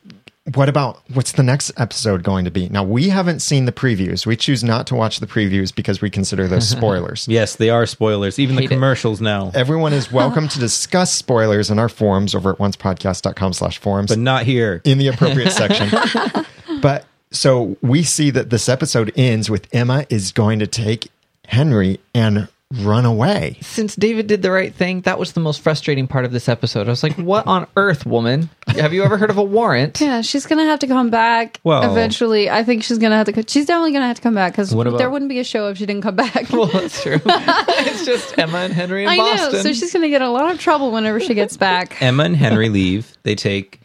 what 0.56 0.67
about 0.67 1.01
what's 1.13 1.34
the 1.34 1.43
next 1.43 1.71
episode 1.77 2.23
going 2.23 2.45
to 2.45 2.51
be? 2.51 2.67
Now 2.69 2.84
we 2.84 3.10
haven't 3.10 3.41
seen 3.41 3.65
the 3.65 3.71
previews. 3.71 4.25
We 4.25 4.36
choose 4.36 4.63
not 4.63 4.88
to 4.88 4.95
watch 4.95 5.19
the 5.19 5.27
previews 5.27 5.73
because 5.73 6.01
we 6.01 6.10
consider 6.10 6.47
those 6.47 6.67
spoilers. 6.77 7.27
Yes, 7.27 7.56
they 7.58 7.69
are 7.69 7.86
spoilers. 7.86 8.39
Even 8.39 8.56
the 8.56 8.63
Hate 8.63 8.71
it. 8.71 8.73
commercials 8.73 9.21
now, 9.21 9.51
Everyone 9.54 9.93
is 9.93 10.12
welcome 10.12 10.47
to 10.47 10.60
discuss 10.60 11.13
spoilers 11.13 11.69
in 11.69 11.77
our 11.77 11.89
forums 11.89 12.34
over 12.34 12.54
at 12.54 12.58
oncepodcast.com 12.58 13.54
slash 13.54 13.77
forums 13.77 14.10
but 14.10 14.17
not 14.17 14.43
here. 14.43 14.82
in 14.84 14.97
the 14.97 15.08
appropriate 15.08 15.51
section. 15.51 15.89
But 16.82 17.06
so 17.30 17.77
we 17.82 18.01
see 18.01 18.32
that 18.32 18.49
this 18.49 18.67
episode 18.67 19.12
ends 19.15 19.51
with 19.51 19.67
Emma 19.71 20.06
is 20.10 20.32
going 20.32 20.58
to 20.60 20.67
take 20.67 21.10
Henry 21.45 21.99
and 22.15 22.47
run 22.71 23.05
away. 23.05 23.57
Since 23.62 23.95
David 23.95 24.27
did 24.27 24.41
the 24.41 24.51
right 24.51 24.73
thing, 24.73 25.01
that 25.01 25.19
was 25.19 25.34
the 25.34 25.39
most 25.39 25.62
frustrating 25.62 26.07
part 26.07 26.23
of 26.25 26.31
this 26.31 26.47
episode. 26.47 26.88
I 26.88 26.89
was 26.91 27.03
like, 27.03 27.17
"What 27.17 27.45
on 27.47 27.67
earth, 27.75 28.05
woman? 28.05 28.49
Have 28.67 28.93
you 28.93 29.03
ever 29.03 29.17
heard 29.17 29.29
of 29.29 29.38
a 29.38 29.43
warrant?" 29.43 29.99
Yeah, 29.99 30.21
she's 30.21 30.45
gonna 30.45 30.65
have 30.65 30.79
to 30.79 30.88
come 30.88 31.10
back. 31.10 31.60
Well- 31.63 31.89
eventually, 31.91 32.49
I 32.49 32.63
think 32.63 32.84
she's 32.84 32.97
gonna 32.97 33.15
have 33.17 33.25
to. 33.27 33.34
co- 33.34 33.43
She's 33.47 33.65
definitely 33.65 33.91
gonna 33.93 34.07
have 34.07 34.15
to 34.17 34.21
come 34.21 34.36
back 34.36 34.53
because 34.53 34.69
there 34.71 35.10
wouldn't 35.10 35.29
be 35.29 35.39
a 35.39 35.43
show 35.43 35.67
if 35.69 35.77
she 35.77 35.86
didn't 35.86 36.03
come 36.03 36.15
back. 36.15 36.49
Well, 36.51 36.67
that's 36.67 37.01
true. 37.03 37.19
it's 37.25 38.05
just 38.05 38.38
Emma 38.38 38.60
and 38.60 38.73
Henry 38.73 39.03
in 39.03 39.10
I 39.10 39.17
Boston. 39.17 39.53
know, 39.53 39.60
so 39.62 39.73
she's 39.73 39.91
gonna 39.93 40.10
get 40.10 40.21
a 40.21 40.29
lot 40.29 40.49
of 40.51 40.60
trouble 40.60 40.91
whenever 40.91 41.19
she 41.19 41.34
gets 41.34 41.57
back. 41.57 41.97
Emma 42.01 42.23
and 42.23 42.36
Henry 42.36 42.69
leave. 42.69 43.17
They 43.23 43.36
take 43.36 43.79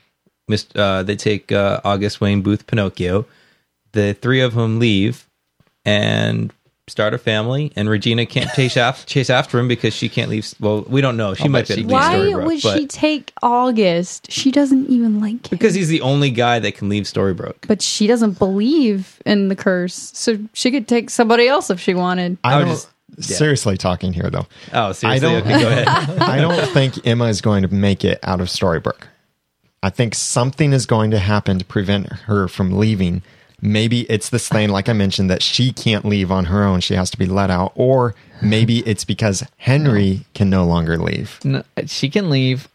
Miss. 0.49 0.67
Uh, 0.77 1.03
they 1.03 1.17
take 1.17 1.51
uh, 1.51 1.81
August 1.85 2.21
Wayne 2.21 2.43
Booth 2.43 2.67
Pinocchio. 2.67 3.27
The 3.93 4.15
three 4.15 4.41
of 4.43 4.55
them 4.55 4.79
leave 4.79 5.27
and 5.85 6.53
start 6.89 7.15
a 7.15 7.19
family. 7.19 7.73
And 7.77 7.89
Regina 7.89 8.27
can't 8.27 8.51
chase 8.55 8.77
after, 8.77 9.07
chase 9.07 9.29
after 9.31 9.59
him 9.59 9.67
because 9.69 9.93
she 9.95 10.09
can't 10.09 10.31
leave. 10.31 10.55
Well, 10.61 10.83
we 10.89 11.01
don't 11.01 11.17
know. 11.17 11.35
She 11.35 11.45
I'll 11.45 11.51
might 11.51 11.67
be 11.69 11.75
she 11.75 11.81
able 11.81 11.91
to 11.91 11.97
can. 11.97 12.21
leave 12.21 12.37
Why 12.37 12.45
would 12.45 12.63
but 12.63 12.79
she 12.79 12.87
take 12.87 13.33
August? 13.43 14.31
She 14.31 14.51
doesn't 14.53 14.89
even 14.89 15.21
like 15.21 15.33
him. 15.33 15.51
because 15.51 15.75
he's 15.75 15.89
the 15.89 16.01
only 16.01 16.31
guy 16.31 16.59
that 16.61 16.77
can 16.77 16.89
leave 16.89 17.05
Storybrooke. 17.05 17.67
but 17.67 17.83
she 17.83 18.07
doesn't 18.07 18.39
believe 18.39 19.21
in 19.27 19.49
the 19.49 19.57
curse, 19.57 19.95
so 20.15 20.39
she 20.53 20.71
could 20.71 20.87
take 20.87 21.11
somebody 21.11 21.49
else 21.49 21.71
if 21.71 21.81
she 21.81 21.95
wanted. 21.95 22.39
I 22.45 22.57
would 22.59 22.65
don't, 22.67 22.75
just- 22.75 22.89
yeah. 23.19 23.37
seriously 23.37 23.77
talking 23.77 24.13
here 24.13 24.29
though. 24.31 24.47
Oh, 24.73 24.93
seriously? 24.93 25.29
don't- 25.29 25.43
Okay, 25.47 25.61
go 25.61 25.69
ahead. 25.69 25.89
I 26.21 26.41
don't 26.41 26.69
think 26.73 27.07
Emma 27.07 27.25
is 27.27 27.41
going 27.41 27.63
to 27.63 27.73
make 27.75 28.05
it 28.05 28.19
out 28.23 28.41
of 28.41 28.49
Storybrooke. 28.49 29.03
I 29.83 29.91
think 29.91 30.15
something 30.15 30.73
is 30.73 30.87
going 30.87 31.11
to 31.13 31.19
happen 31.19 31.59
to 31.59 31.65
prevent 31.65 32.07
her 32.13 32.47
from 32.49 32.79
leaving. 32.79 33.23
Maybe 33.61 34.03
it's 34.03 34.29
this 34.29 34.49
thing, 34.49 34.69
like 34.69 34.89
I 34.89 34.93
mentioned, 34.93 35.31
that 35.31 35.43
she 35.43 35.73
can't 35.73 36.05
leave 36.05 36.31
on 36.31 36.47
her 36.47 36.63
own. 36.63 36.81
She 36.81 36.95
has 36.95 37.11
to 37.11 37.19
be 37.19 37.27
let 37.27 37.51
out. 37.51 37.73
Or 37.75 38.15
maybe 38.43 38.81
it's 38.87 39.05
because 39.05 39.45
Henry 39.57 40.27
can 40.35 40.51
no 40.51 40.65
longer 40.65 40.99
leave. 40.99 41.41
No, 41.45 41.63
she 41.87 42.11
can 42.11 42.29
leave. 42.29 42.69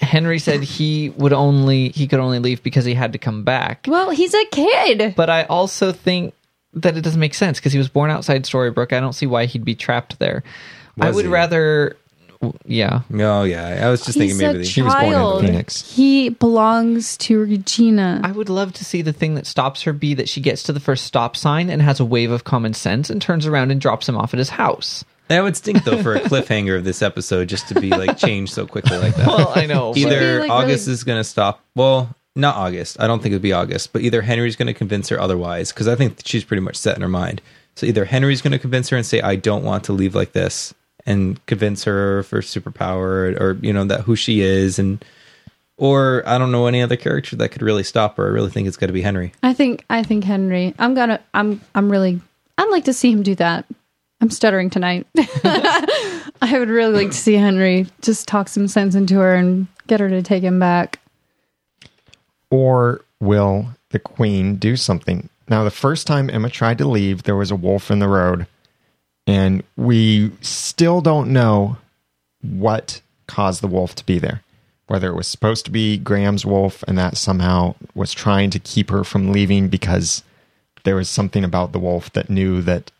Henry 0.00 0.38
said 0.38 0.62
he 0.62 1.10
would 1.10 1.32
only 1.32 1.90
he 1.90 2.06
could 2.06 2.20
only 2.20 2.38
leave 2.38 2.62
because 2.62 2.84
he 2.84 2.94
had 2.94 3.12
to 3.12 3.18
come 3.18 3.44
back. 3.44 3.84
Well, 3.88 4.10
he's 4.10 4.34
a 4.34 4.44
kid. 4.46 5.14
But 5.16 5.30
I 5.30 5.44
also 5.44 5.92
think 5.92 6.34
that 6.74 6.96
it 6.96 7.02
doesn't 7.02 7.20
make 7.20 7.34
sense 7.34 7.58
because 7.58 7.72
he 7.72 7.78
was 7.78 7.88
born 7.88 8.10
outside 8.10 8.44
Storybrooke. 8.44 8.92
I 8.92 9.00
don't 9.00 9.12
see 9.12 9.26
why 9.26 9.46
he'd 9.46 9.64
be 9.64 9.74
trapped 9.74 10.18
there. 10.18 10.42
I 11.00 11.10
would 11.10 11.24
he? 11.24 11.30
rather, 11.30 11.96
yeah. 12.64 13.02
Oh, 13.12 13.42
yeah. 13.44 13.86
I 13.86 13.90
was 13.90 14.04
just 14.04 14.16
thinking 14.16 14.30
He's 14.36 14.38
maybe 14.40 14.54
a 14.54 14.58
they, 14.58 14.64
She 14.64 14.82
was 14.82 14.94
born 14.94 15.04
in 15.06 15.12
child. 15.12 15.40
Phoenix. 15.44 15.92
He 15.94 16.28
belongs 16.30 17.16
to 17.18 17.40
Regina. 17.40 18.20
I 18.24 18.32
would 18.32 18.48
love 18.48 18.72
to 18.74 18.84
see 18.84 19.02
the 19.02 19.12
thing 19.12 19.34
that 19.34 19.46
stops 19.46 19.82
her 19.82 19.92
be 19.92 20.14
that 20.14 20.28
she 20.28 20.40
gets 20.40 20.62
to 20.64 20.72
the 20.72 20.80
first 20.80 21.04
stop 21.04 21.36
sign 21.36 21.68
and 21.70 21.82
has 21.82 22.00
a 22.00 22.04
wave 22.04 22.30
of 22.30 22.44
common 22.44 22.72
sense 22.74 23.10
and 23.10 23.20
turns 23.20 23.46
around 23.46 23.70
and 23.70 23.80
drops 23.80 24.08
him 24.08 24.16
off 24.16 24.32
at 24.32 24.38
his 24.38 24.50
house. 24.50 25.04
that 25.28 25.42
would 25.42 25.56
stink 25.56 25.84
though 25.84 26.02
for 26.02 26.14
a 26.16 26.20
cliffhanger 26.20 26.76
of 26.76 26.84
this 26.84 27.02
episode 27.02 27.48
just 27.48 27.68
to 27.68 27.80
be 27.80 27.90
like 27.90 28.16
changed 28.16 28.52
so 28.52 28.66
quickly 28.66 28.96
like 28.98 29.14
that. 29.16 29.26
Well, 29.26 29.52
I 29.54 29.66
know. 29.66 29.90
but- 29.92 29.98
either 29.98 30.40
like, 30.40 30.50
August 30.50 30.86
really- 30.86 30.94
is 30.94 31.04
going 31.04 31.20
to 31.20 31.24
stop. 31.24 31.64
Well, 31.74 32.14
not 32.36 32.56
August. 32.56 32.96
I 33.00 33.06
don't 33.06 33.20
think 33.22 33.32
it'd 33.32 33.42
be 33.42 33.52
August, 33.52 33.92
but 33.92 34.02
either 34.02 34.22
Henry's 34.22 34.56
going 34.56 34.66
to 34.68 34.74
convince 34.74 35.08
her 35.10 35.20
otherwise 35.20 35.72
because 35.72 35.88
I 35.88 35.94
think 35.96 36.20
she's 36.24 36.44
pretty 36.44 36.62
much 36.62 36.76
set 36.76 36.96
in 36.96 37.02
her 37.02 37.08
mind. 37.08 37.42
So 37.76 37.86
either 37.86 38.04
Henry's 38.04 38.40
going 38.40 38.52
to 38.52 38.58
convince 38.58 38.88
her 38.90 38.96
and 38.96 39.04
say, 39.06 39.20
"I 39.20 39.36
don't 39.36 39.64
want 39.64 39.84
to 39.84 39.92
leave 39.92 40.14
like 40.14 40.32
this," 40.32 40.74
and 41.06 41.44
convince 41.46 41.84
her 41.84 42.22
for 42.24 42.40
superpower 42.40 43.38
or 43.40 43.58
you 43.62 43.72
know 43.72 43.84
that 43.84 44.02
who 44.02 44.16
she 44.16 44.40
is, 44.40 44.78
and 44.78 45.04
or 45.76 46.22
I 46.26 46.38
don't 46.38 46.52
know 46.52 46.66
any 46.66 46.82
other 46.82 46.96
character 46.96 47.36
that 47.36 47.50
could 47.50 47.62
really 47.62 47.84
stop 47.84 48.16
her. 48.16 48.26
I 48.26 48.30
really 48.30 48.50
think 48.50 48.68
it's 48.68 48.76
got 48.76 48.86
to 48.86 48.92
be 48.92 49.02
Henry. 49.02 49.32
I 49.42 49.54
think 49.54 49.84
I 49.90 50.02
think 50.02 50.24
Henry. 50.24 50.74
I'm 50.78 50.94
gonna 50.94 51.20
I'm 51.34 51.60
I'm 51.74 51.90
really 51.90 52.20
I'd 52.58 52.70
like 52.70 52.84
to 52.84 52.92
see 52.92 53.10
him 53.10 53.22
do 53.22 53.34
that 53.36 53.66
I'm 54.20 54.30
stuttering 54.30 54.68
tonight. 54.70 55.06
I 55.16 56.56
would 56.58 56.68
really 56.68 56.92
like 56.92 57.10
to 57.10 57.16
see 57.16 57.34
Henry 57.34 57.86
just 58.02 58.28
talk 58.28 58.48
some 58.48 58.68
sense 58.68 58.94
into 58.94 59.14
her 59.16 59.34
and 59.34 59.66
get 59.86 60.00
her 60.00 60.08
to 60.10 60.22
take 60.22 60.42
him 60.42 60.58
back. 60.58 61.00
Or 62.50 63.02
will 63.18 63.70
the 63.90 63.98
queen 63.98 64.56
do 64.56 64.76
something? 64.76 65.28
Now, 65.48 65.64
the 65.64 65.70
first 65.70 66.06
time 66.06 66.28
Emma 66.28 66.50
tried 66.50 66.78
to 66.78 66.88
leave, 66.88 67.22
there 67.22 67.36
was 67.36 67.50
a 67.50 67.56
wolf 67.56 67.90
in 67.90 67.98
the 67.98 68.08
road, 68.08 68.46
and 69.30 69.62
we 69.76 70.32
still 70.40 71.00
don't 71.00 71.32
know 71.32 71.76
what 72.42 73.00
caused 73.28 73.62
the 73.62 73.68
wolf 73.68 73.94
to 73.94 74.04
be 74.04 74.18
there. 74.18 74.42
Whether 74.88 75.08
it 75.08 75.14
was 75.14 75.28
supposed 75.28 75.64
to 75.66 75.70
be 75.70 75.98
Graham's 75.98 76.44
wolf 76.44 76.82
and 76.88 76.98
that 76.98 77.16
somehow 77.16 77.76
was 77.94 78.12
trying 78.12 78.50
to 78.50 78.58
keep 78.58 78.90
her 78.90 79.04
from 79.04 79.30
leaving 79.30 79.68
because 79.68 80.24
there 80.82 80.96
was 80.96 81.08
something 81.08 81.44
about 81.44 81.70
the 81.70 81.78
wolf 81.78 82.12
that 82.14 82.28
knew 82.28 82.60
that 82.62 82.90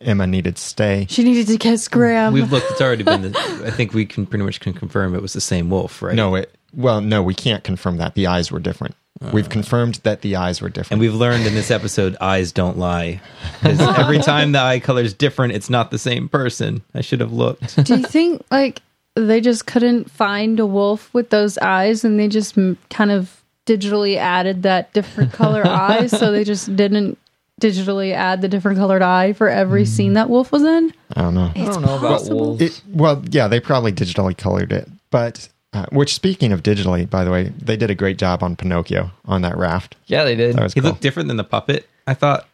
Emma 0.00 0.26
needed 0.26 0.56
to 0.56 0.62
stay. 0.62 1.06
She 1.10 1.24
needed 1.24 1.46
to 1.48 1.58
kiss 1.58 1.88
Graham. 1.88 2.32
We've 2.32 2.50
looked. 2.50 2.70
It's 2.70 2.80
already 2.80 3.02
been. 3.02 3.22
The, 3.22 3.62
I 3.66 3.70
think 3.70 3.92
we 3.92 4.06
can 4.06 4.24
pretty 4.24 4.46
much 4.46 4.60
can 4.60 4.72
confirm 4.72 5.14
it 5.14 5.20
was 5.20 5.34
the 5.34 5.40
same 5.42 5.68
wolf, 5.68 6.00
right? 6.00 6.14
No, 6.14 6.36
it 6.36 6.54
well, 6.74 7.02
no, 7.02 7.22
we 7.22 7.34
can't 7.34 7.64
confirm 7.64 7.98
that. 7.98 8.14
The 8.14 8.26
eyes 8.26 8.50
were 8.50 8.60
different. 8.60 8.94
We've 9.32 9.48
confirmed 9.48 9.96
that 10.02 10.20
the 10.20 10.36
eyes 10.36 10.60
were 10.60 10.68
different. 10.68 10.92
And 10.92 11.00
we've 11.00 11.14
learned 11.14 11.46
in 11.46 11.54
this 11.54 11.70
episode, 11.70 12.16
eyes 12.20 12.52
don't 12.52 12.78
lie. 12.78 13.20
'Cause 13.62 13.80
every 13.98 14.18
time 14.18 14.52
the 14.52 14.60
eye 14.60 14.78
color 14.78 15.02
is 15.02 15.14
different, 15.14 15.54
it's 15.54 15.70
not 15.70 15.90
the 15.90 15.98
same 15.98 16.28
person. 16.28 16.82
I 16.94 17.00
should 17.00 17.20
have 17.20 17.32
looked. 17.32 17.82
Do 17.84 17.96
you 17.96 18.02
think 18.02 18.44
like 18.50 18.82
they 19.14 19.40
just 19.40 19.66
couldn't 19.66 20.10
find 20.10 20.60
a 20.60 20.66
wolf 20.66 21.12
with 21.14 21.30
those 21.30 21.56
eyes 21.58 22.04
and 22.04 22.20
they 22.20 22.28
just 22.28 22.58
m- 22.58 22.76
kind 22.90 23.10
of 23.10 23.42
digitally 23.66 24.16
added 24.16 24.62
that 24.62 24.92
different 24.92 25.32
color 25.32 25.66
eye 25.66 26.06
so 26.06 26.30
they 26.30 26.44
just 26.44 26.76
didn't 26.76 27.18
digitally 27.60 28.12
add 28.12 28.42
the 28.42 28.48
different 28.48 28.78
colored 28.78 29.02
eye 29.02 29.32
for 29.32 29.48
every 29.48 29.84
hmm. 29.84 29.90
scene 29.90 30.12
that 30.12 30.28
wolf 30.28 30.52
was 30.52 30.62
in? 30.62 30.92
I 31.14 31.22
don't 31.22 31.34
know. 31.34 31.50
I 31.54 31.64
don't 31.64 31.82
know 31.82 31.98
about 31.98 32.28
wolves. 32.28 32.60
It, 32.60 32.82
well, 32.92 33.22
yeah, 33.30 33.48
they 33.48 33.60
probably 33.60 33.92
digitally 33.92 34.36
colored 34.36 34.72
it, 34.72 34.88
but 35.10 35.48
uh, 35.76 35.86
which, 35.92 36.14
speaking 36.14 36.52
of 36.52 36.62
digitally, 36.62 37.08
by 37.08 37.24
the 37.24 37.30
way, 37.30 37.44
they 37.58 37.76
did 37.76 37.90
a 37.90 37.94
great 37.94 38.18
job 38.18 38.42
on 38.42 38.56
Pinocchio 38.56 39.10
on 39.26 39.42
that 39.42 39.56
raft. 39.56 39.96
yeah, 40.06 40.24
they 40.24 40.34
did. 40.34 40.56
That 40.56 40.72
He 40.74 40.80
cool. 40.80 40.90
looked 40.90 41.02
different 41.02 41.28
than 41.28 41.36
the 41.36 41.44
puppet. 41.44 41.88
I 42.06 42.14
thought, 42.14 42.48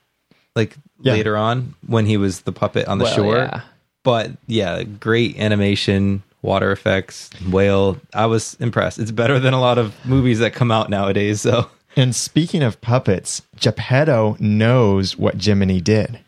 like 0.57 0.77
Yeah. 1.01 1.13
later 1.15 1.37
on 1.37 1.75
when 1.87 2.07
he 2.07 2.17
was 2.17 2.43
the 2.43 2.53
puppet 2.53 2.87
on 2.89 2.99
the 2.99 3.05
Well, 3.05 3.15
shore. 3.15 3.37
yeah. 3.37 3.61
But 4.05 4.33
yeah, 4.47 4.83
great 4.83 5.39
animation, 5.39 6.23
water 6.43 6.73
effects, 6.73 7.31
whale. 7.49 7.99
I 8.13 8.27
was 8.27 8.57
impressed. 8.61 8.99
It's 8.99 9.13
better 9.13 9.39
than 9.39 9.55
a 9.55 9.61
lot 9.61 9.79
of 9.79 9.95
movies 10.05 10.41
that 10.41 10.53
come 10.55 10.71
out 10.73 10.91
nowadays. 10.91 11.41
So 11.43 11.69
And 11.97 12.15
speaking 12.17 12.63
of 12.63 12.81
puppets, 12.81 13.43
Geppetto 13.61 14.37
knows 14.41 15.17
what 15.17 15.41
Jiminy 15.43 15.81
did. 15.81 16.19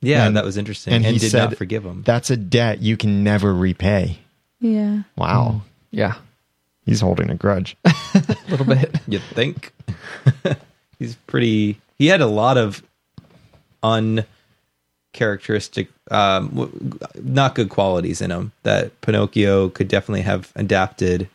yeah, 0.00 0.26
And- 0.26 0.36
that 0.36 0.44
was 0.44 0.56
interesting. 0.56 0.92
and 0.94 1.04
And, 1.04 1.12
he 1.14 1.18
did 1.18 1.30
said 1.32 1.50
not 1.50 1.56
forgive 1.56 1.84
him. 1.84 2.02
That's 2.06 2.30
a 2.30 2.36
debt 2.36 2.80
you 2.80 2.96
can 2.96 3.22
never 3.24 3.52
repay. 3.54 4.18
Yeah. 4.60 5.02
Wow. 5.16 5.62
Yeah, 5.94 6.14
He's 6.84 7.00
holding 7.00 7.30
a 7.30 7.34
grudge. 7.34 7.76
a 7.84 7.92
little 8.48 8.66
bit. 8.66 8.94
You 9.08 9.18
think? 9.18 9.72
He's 10.98 11.14
pretty. 11.26 11.78
He 11.98 12.06
had 12.08 12.20
a 12.20 12.26
lot 12.26 12.58
of 12.58 12.82
uncharacteristic, 13.82 15.88
um, 16.10 16.48
w- 16.48 16.98
not 17.22 17.54
good 17.54 17.70
qualities 17.70 18.20
in 18.20 18.30
him 18.30 18.52
that 18.64 19.00
Pinocchio 19.00 19.70
could 19.70 19.88
definitely 19.88 20.20
have 20.22 20.52
adapted 20.56 21.28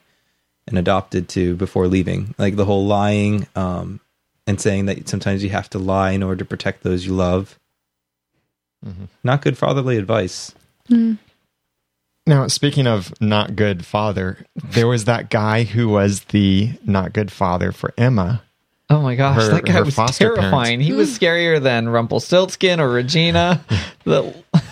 and 0.67 0.77
adopted 0.77 1.27
to 1.29 1.55
before 1.55 1.87
leaving. 1.87 2.35
Like 2.37 2.55
the 2.55 2.65
whole 2.65 2.85
lying 2.85 3.47
um, 3.55 3.99
and 4.45 4.59
saying 4.61 4.85
that 4.87 5.07
sometimes 5.09 5.43
you 5.43 5.49
have 5.49 5.69
to 5.71 5.79
lie 5.79 6.11
in 6.11 6.21
order 6.23 6.37
to 6.39 6.45
protect 6.45 6.83
those 6.83 7.05
you 7.05 7.13
love. 7.13 7.57
Not 9.23 9.41
good 9.41 9.57
fatherly 9.57 9.97
advice. 9.97 10.53
Now, 12.29 12.45
speaking 12.45 12.85
of 12.85 13.11
not 13.19 13.55
good 13.55 13.83
father, 13.83 14.45
there 14.55 14.87
was 14.87 15.05
that 15.05 15.31
guy 15.31 15.63
who 15.63 15.89
was 15.89 16.25
the 16.25 16.69
not 16.85 17.11
good 17.11 17.31
father 17.31 17.71
for 17.71 17.91
Emma. 17.97 18.43
Oh 18.87 19.01
my 19.01 19.15
gosh, 19.15 19.37
Her- 19.41 19.49
that 19.49 19.65
guy 19.65 19.81
was 19.81 19.95
foster 19.95 20.35
terrifying. 20.35 20.79
He 20.79 20.93
was 20.93 21.17
scarier 21.17 21.59
than 21.59 21.89
Rumpelstiltskin 21.89 22.79
or 22.79 22.87
Regina. 22.89 23.65
the, 24.03 24.31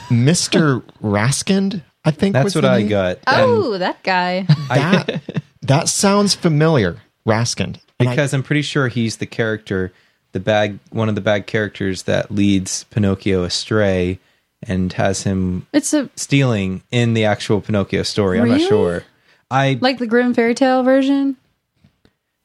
Mr. 0.10 0.84
Raskind, 1.02 1.82
I 2.06 2.12
think 2.12 2.34
That's 2.34 2.44
was 2.46 2.56
what 2.56 2.62
the 2.62 2.68
I 2.70 2.78
name. 2.82 2.90
got. 2.90 3.18
Oh, 3.26 3.80
that 3.80 4.04
guy. 4.04 4.46
That, 4.70 5.42
that 5.64 5.90
sounds 5.90 6.36
familiar. 6.36 7.02
Raskind. 7.28 7.80
And 8.00 8.10
I- 8.10 8.12
because 8.12 8.36
I'm 8.36 8.44
pretty 8.44 8.62
sure 8.62 8.88
he's 8.88 9.18
the 9.18 9.26
character, 9.26 9.92
the 10.32 10.40
bad 10.40 10.78
one 10.92 11.10
of 11.10 11.16
the 11.16 11.22
bad 11.22 11.48
characters 11.48 12.04
that 12.04 12.30
leads 12.30 12.84
Pinocchio 12.92 13.44
astray 13.44 14.20
and 14.64 14.92
has 14.94 15.24
him 15.24 15.68
It's 15.74 15.94
a 15.94 16.10
stealing 16.16 16.82
in 16.92 17.14
the 17.14 17.26
actual 17.26 17.62
Pinocchio 17.62 18.04
story. 18.04 18.40
I'm 18.40 18.50
not 18.50 18.62
sure. 18.62 19.04
I 19.52 19.78
like 19.82 19.98
the 20.00 20.08
Grimm 20.08 20.34
fairy 20.34 20.56
tale 20.56 20.84
version. 20.84 21.38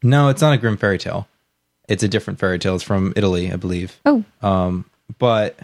no, 0.02 0.28
it's 0.28 0.42
not 0.42 0.52
a 0.54 0.58
grim 0.58 0.76
fairy 0.76 0.98
tale. 0.98 1.26
It's 1.88 2.02
a 2.02 2.08
different 2.08 2.38
fairy 2.38 2.58
tale. 2.58 2.74
It's 2.76 2.84
from 2.84 3.12
Italy, 3.16 3.52
I 3.52 3.56
believe. 3.56 3.98
Oh, 4.06 4.24
Um, 4.40 4.84
but 5.18 5.58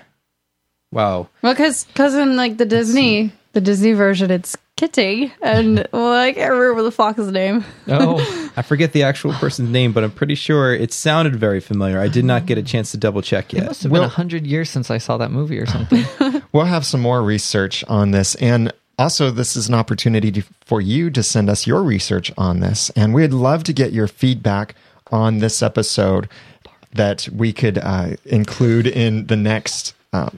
wow, 0.93 1.29
well, 1.43 1.53
because 1.55 1.85
because 1.85 2.15
in 2.15 2.37
like 2.37 2.57
the 2.57 2.67
Disney, 2.67 3.33
the 3.53 3.61
Disney 3.61 3.93
version, 3.93 4.31
it's 4.31 4.57
Kitty, 4.77 5.33
and 5.43 5.87
well, 5.93 6.13
I 6.13 6.33
can't 6.33 6.53
remember 6.53 6.83
the 6.83 6.91
fox's 6.93 7.31
name. 7.33 7.65
oh, 7.89 8.51
I 8.57 8.63
forget 8.63 8.93
the 8.93 9.05
actual 9.05 9.33
person's 9.35 9.71
name, 9.71 9.93
but 9.93 10.05
I'm 10.05 10.11
pretty 10.11 10.35
sure 10.35 10.75
it 10.75 10.93
sounded 10.93 11.37
very 11.37 11.61
familiar. 11.61 11.99
I 12.01 12.09
did 12.09 12.25
not 12.25 12.47
get 12.47 12.59
a 12.59 12.63
chance 12.63 12.91
to 12.93 12.97
double 12.97 13.23
check 13.23 13.53
yet. 13.53 13.59
it 13.59 13.63
yet. 13.63 13.69
must 13.69 13.83
have 13.85 13.93
Well- 13.93 14.03
been 14.03 14.07
a 14.11 14.13
hundred 14.15 14.47
years 14.47 14.71
since 14.71 14.91
I 14.91 14.99
saw 14.99 15.17
that 15.19 15.31
movie 15.31 15.59
or 15.59 15.67
something. 15.67 16.05
We'll 16.53 16.65
have 16.65 16.87
some 16.87 17.01
more 17.01 17.23
research 17.23 17.85
on 17.89 18.11
this. 18.11 18.35
And 18.37 18.73
also, 18.99 19.31
this 19.31 19.55
is 19.55 19.69
an 19.69 19.75
opportunity 19.75 20.33
to, 20.33 20.43
for 20.65 20.81
you 20.81 21.11
to 21.11 21.23
send 21.23 21.49
us 21.49 21.67
your 21.67 21.83
research 21.83 22.33
on 22.37 22.61
this. 22.61 22.91
And 22.91 23.15
we'd 23.15 23.33
love 23.33 23.63
to 23.65 23.73
get 23.73 23.93
your 23.93 24.09
feedback 24.09 24.75
on 25.13 25.39
this 25.39 25.63
episode 25.63 26.29
that 26.93 27.29
we 27.33 27.53
could 27.53 27.79
uh, 27.79 28.17
include 28.25 28.87
in 28.87 29.27
the 29.27 29.37
next 29.37 29.95
uh, 30.13 30.31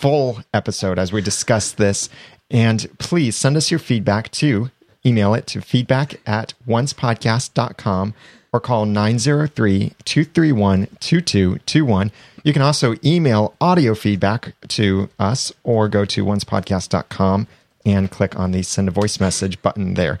full 0.00 0.40
episode 0.52 0.98
as 0.98 1.12
we 1.12 1.22
discuss 1.22 1.72
this. 1.72 2.08
And 2.50 2.86
please 2.98 3.36
send 3.36 3.56
us 3.56 3.70
your 3.70 3.80
feedback 3.80 4.30
to 4.32 4.70
email 5.04 5.34
it 5.34 5.46
to 5.48 5.60
feedback 5.60 6.20
at 6.26 6.54
oncepodcast.com 6.66 8.14
or 8.52 8.60
call 8.60 8.86
903 8.86 9.92
231 10.04 10.86
2221. 11.00 12.12
You 12.44 12.52
can 12.52 12.62
also 12.62 12.96
email 13.04 13.54
audio 13.60 13.94
feedback 13.94 14.54
to 14.68 15.08
us 15.18 15.52
or 15.62 15.88
go 15.88 16.04
to 16.04 16.24
oncepodcast.com 16.24 17.46
and 17.84 18.10
click 18.10 18.38
on 18.38 18.52
the 18.52 18.62
send 18.62 18.88
a 18.88 18.92
voice 18.92 19.18
message 19.18 19.60
button 19.62 19.94
there. 19.94 20.18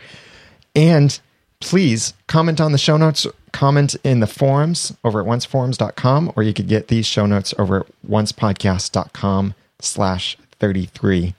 And 0.74 1.18
please 1.60 2.14
comment 2.26 2.60
on 2.60 2.72
the 2.72 2.78
show 2.78 2.96
notes, 2.96 3.26
comment 3.52 3.94
in 4.02 4.20
the 4.20 4.26
forums 4.26 4.96
over 5.04 5.20
at 5.20 5.26
onceforums.com, 5.26 6.32
or 6.34 6.42
you 6.42 6.52
could 6.52 6.68
get 6.68 6.88
these 6.88 7.06
show 7.06 7.26
notes 7.26 7.54
over 7.58 7.80
at 7.80 7.86
oncepodcast.com 8.08 9.54
slash 9.80 10.36
33. 10.58 11.34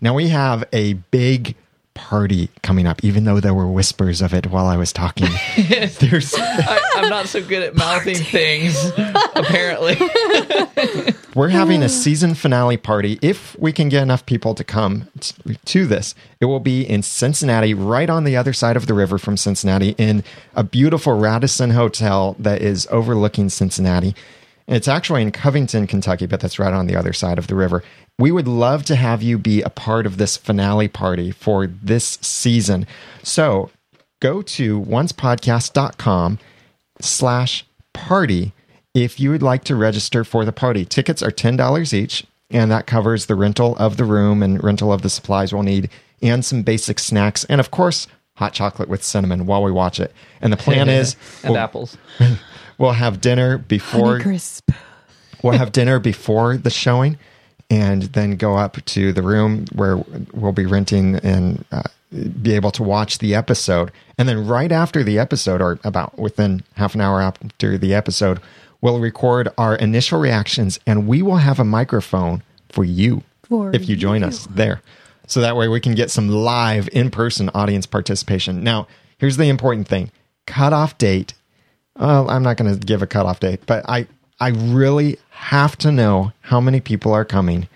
Now 0.00 0.14
we 0.14 0.28
have 0.28 0.64
a 0.72 0.94
big 0.94 1.54
party 1.98 2.48
coming 2.62 2.86
up, 2.86 3.02
even 3.02 3.24
though 3.24 3.40
there 3.40 3.52
were 3.52 3.66
whispers 3.66 4.22
of 4.22 4.32
it 4.32 4.46
while 4.46 4.66
I 4.66 4.76
was 4.76 4.92
talking. 4.92 5.28
There's 5.98 6.32
I, 6.32 6.80
I'm 6.94 7.10
not 7.10 7.26
so 7.26 7.42
good 7.42 7.64
at 7.64 7.76
mouthing 7.76 8.14
things, 8.14 8.92
apparently. 9.34 9.96
we're 11.34 11.48
having 11.48 11.82
a 11.82 11.88
season 11.88 12.34
finale 12.34 12.76
party. 12.76 13.18
If 13.20 13.58
we 13.58 13.72
can 13.72 13.88
get 13.88 14.04
enough 14.04 14.24
people 14.26 14.54
to 14.54 14.62
come 14.62 15.08
t- 15.18 15.56
to 15.64 15.86
this, 15.86 16.14
it 16.40 16.44
will 16.44 16.60
be 16.60 16.88
in 16.88 17.02
Cincinnati, 17.02 17.74
right 17.74 18.08
on 18.08 18.22
the 18.22 18.36
other 18.36 18.52
side 18.52 18.76
of 18.76 18.86
the 18.86 18.94
river 18.94 19.18
from 19.18 19.36
Cincinnati, 19.36 19.96
in 19.98 20.22
a 20.54 20.62
beautiful 20.62 21.18
Radisson 21.18 21.70
hotel 21.70 22.36
that 22.38 22.62
is 22.62 22.86
overlooking 22.92 23.48
Cincinnati. 23.48 24.14
It's 24.68 24.86
actually 24.86 25.22
in 25.22 25.32
Covington, 25.32 25.86
Kentucky, 25.86 26.26
but 26.26 26.40
that's 26.40 26.58
right 26.58 26.72
on 26.72 26.86
the 26.86 26.94
other 26.94 27.12
side 27.12 27.38
of 27.38 27.48
the 27.48 27.56
river. 27.56 27.82
We 28.18 28.32
would 28.32 28.48
love 28.48 28.84
to 28.86 28.96
have 28.96 29.22
you 29.22 29.38
be 29.38 29.62
a 29.62 29.70
part 29.70 30.04
of 30.04 30.16
this 30.16 30.36
finale 30.36 30.88
party 30.88 31.30
for 31.30 31.68
this 31.68 32.18
season. 32.20 32.84
So 33.22 33.70
go 34.20 34.42
to 34.42 34.80
oncepodcast.com 34.82 36.40
slash 37.00 37.64
party 37.92 38.52
if 38.92 39.20
you 39.20 39.30
would 39.30 39.42
like 39.42 39.62
to 39.64 39.76
register 39.76 40.24
for 40.24 40.44
the 40.44 40.52
party. 40.52 40.84
Tickets 40.84 41.22
are 41.22 41.30
$10 41.30 41.92
each, 41.92 42.26
and 42.50 42.70
that 42.72 42.88
covers 42.88 43.26
the 43.26 43.36
rental 43.36 43.76
of 43.76 43.96
the 43.96 44.04
room 44.04 44.42
and 44.42 44.62
rental 44.64 44.92
of 44.92 45.02
the 45.02 45.10
supplies 45.10 45.52
we'll 45.52 45.62
need, 45.62 45.88
and 46.20 46.44
some 46.44 46.62
basic 46.62 46.98
snacks, 46.98 47.44
and 47.44 47.60
of 47.60 47.70
course, 47.70 48.08
hot 48.34 48.52
chocolate 48.52 48.88
with 48.88 49.04
cinnamon 49.04 49.46
while 49.46 49.62
we 49.62 49.70
watch 49.70 50.00
it. 50.00 50.12
And 50.40 50.52
the 50.52 50.56
plan 50.56 50.88
is 50.88 51.14
and 51.44 51.52
we'll, 51.52 51.60
apples. 51.60 51.96
we'll 52.78 52.92
have 52.92 53.20
dinner 53.20 53.58
before 53.58 54.18
Crisp. 54.18 54.70
we'll 55.42 55.58
have 55.58 55.70
dinner 55.70 56.00
before 56.00 56.56
the 56.56 56.70
showing 56.70 57.16
and 57.70 58.02
then 58.02 58.36
go 58.36 58.56
up 58.56 58.82
to 58.84 59.12
the 59.12 59.22
room 59.22 59.66
where 59.74 59.96
we'll 60.32 60.52
be 60.52 60.66
renting 60.66 61.16
and 61.16 61.64
uh, 61.70 61.82
be 62.40 62.54
able 62.54 62.70
to 62.70 62.82
watch 62.82 63.18
the 63.18 63.34
episode 63.34 63.92
and 64.16 64.28
then 64.28 64.46
right 64.46 64.72
after 64.72 65.04
the 65.04 65.18
episode 65.18 65.60
or 65.60 65.78
about 65.84 66.18
within 66.18 66.62
half 66.74 66.94
an 66.94 67.00
hour 67.00 67.20
after 67.20 67.76
the 67.76 67.94
episode 67.94 68.40
we'll 68.80 68.98
record 68.98 69.48
our 69.58 69.76
initial 69.76 70.18
reactions 70.18 70.78
and 70.86 71.06
we 71.06 71.20
will 71.20 71.36
have 71.36 71.58
a 71.58 71.64
microphone 71.64 72.42
for 72.70 72.84
you 72.84 73.22
For 73.42 73.74
if 73.74 73.88
you 73.88 73.96
join 73.96 74.22
us 74.22 74.46
there. 74.50 74.80
So 75.26 75.40
that 75.42 75.56
way 75.56 75.68
we 75.68 75.80
can 75.80 75.94
get 75.94 76.10
some 76.10 76.28
live 76.28 76.88
in 76.92 77.10
person 77.10 77.50
audience 77.54 77.86
participation. 77.86 78.62
Now, 78.64 78.86
here's 79.18 79.36
the 79.36 79.48
important 79.48 79.86
thing 79.88 80.10
cutoff 80.46 80.96
date. 80.96 81.34
I'm 81.96 82.42
not 82.42 82.56
going 82.56 82.72
to 82.72 82.86
give 82.86 83.02
a 83.02 83.06
cutoff 83.06 83.40
date, 83.40 83.60
but 83.66 83.84
I, 83.88 84.06
I 84.40 84.48
really 84.48 85.18
have 85.30 85.76
to 85.78 85.92
know 85.92 86.32
how 86.42 86.60
many 86.60 86.80
people 86.80 87.12
are 87.12 87.24
coming 87.24 87.68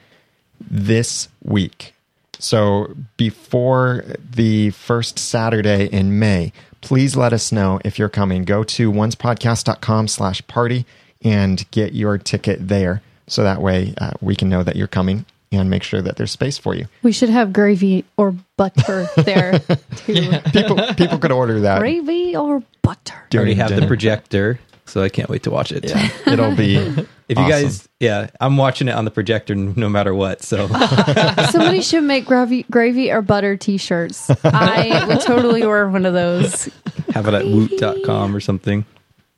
this 0.61 1.29
week. 1.42 1.94
So 2.38 2.94
before 3.16 4.05
the 4.18 4.70
first 4.70 5.18
Saturday 5.18 5.87
in 5.87 6.18
May, 6.18 6.53
please 6.81 7.16
let 7.16 7.33
us 7.33 7.53
know 7.53 7.81
if 7.85 7.98
you're 7.98 8.09
coming. 8.09 8.44
Go 8.44 8.64
to 8.64 8.92
oncepodcast.com 8.92 10.09
slash 10.09 10.46
party 10.46 10.85
and 11.22 11.68
get 11.70 11.92
your 11.94 12.18
ticket 12.18 12.68
there. 12.68 13.03
So 13.29 13.42
that 13.44 13.62
way 13.62 13.94
uh, 13.98 14.12
we 14.20 14.35
can 14.35 14.48
know 14.48 14.62
that 14.62 14.77
you're 14.77 14.88
coming 14.88 15.25
and 15.53 15.68
make 15.70 15.83
sure 15.83 16.03
that 16.03 16.16
there's 16.16 16.31
space 16.33 16.59
for 16.59 16.75
you. 16.75 16.87
We 17.03 17.12
should 17.12 17.29
have 17.29 17.53
gravy 17.53 18.05
or 18.16 18.35
butter 18.57 19.07
there 19.16 19.59
too. 19.96 20.31
People 20.53 20.94
people 20.94 21.18
could 21.18 21.33
order 21.33 21.61
that. 21.61 21.79
Gravy 21.79 22.35
or 22.35 22.62
butter. 22.83 23.14
I 23.14 23.37
already 23.37 23.55
during 23.55 23.57
have 23.59 23.81
the 23.81 23.87
projector, 23.87 24.59
so 24.92 25.02
I 25.02 25.09
can't 25.09 25.31
wait 25.31 25.44
to 25.44 25.50
watch 25.50 25.72
it. 25.72 25.88
Yeah, 25.88 26.11
it'll 26.26 26.55
be. 26.55 26.76
If 26.76 27.38
you 27.38 27.48
guys, 27.48 27.88
yeah, 27.98 28.28
I'm 28.40 28.59
watching 28.59 28.88
it 28.88 28.92
on 28.92 29.07
the 29.07 29.11
projector 29.11 29.55
no 29.55 29.88
matter 29.88 30.12
what. 30.14 30.42
So 30.42 30.68
Somebody 31.50 31.81
should 31.81 32.05
make 32.05 32.26
gravy, 32.26 32.64
gravy 32.70 33.11
or 33.11 33.22
butter 33.22 33.57
T-shirts. 33.57 34.31
I 34.44 35.07
would 35.09 35.22
totally 35.22 35.66
wear 35.66 35.88
one 35.88 36.05
of 36.05 36.12
those. 36.12 36.68
have 37.14 37.26
it 37.26 37.33
at 37.33 37.46
woot.com 37.46 38.37
or 38.37 38.40
something. 38.40 38.85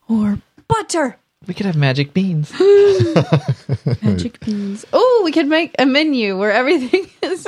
Or 0.08 0.40
butter. 0.66 1.18
We 1.46 1.54
could 1.54 1.66
have 1.66 1.76
magic 1.76 2.14
beans. 2.14 2.52
Magic 4.02 4.40
beans. 4.40 4.84
Oh, 4.92 5.22
we 5.24 5.32
could 5.32 5.46
make 5.46 5.74
a 5.78 5.86
menu 5.86 6.38
where 6.38 6.52
everything 6.52 7.06
is 7.22 7.46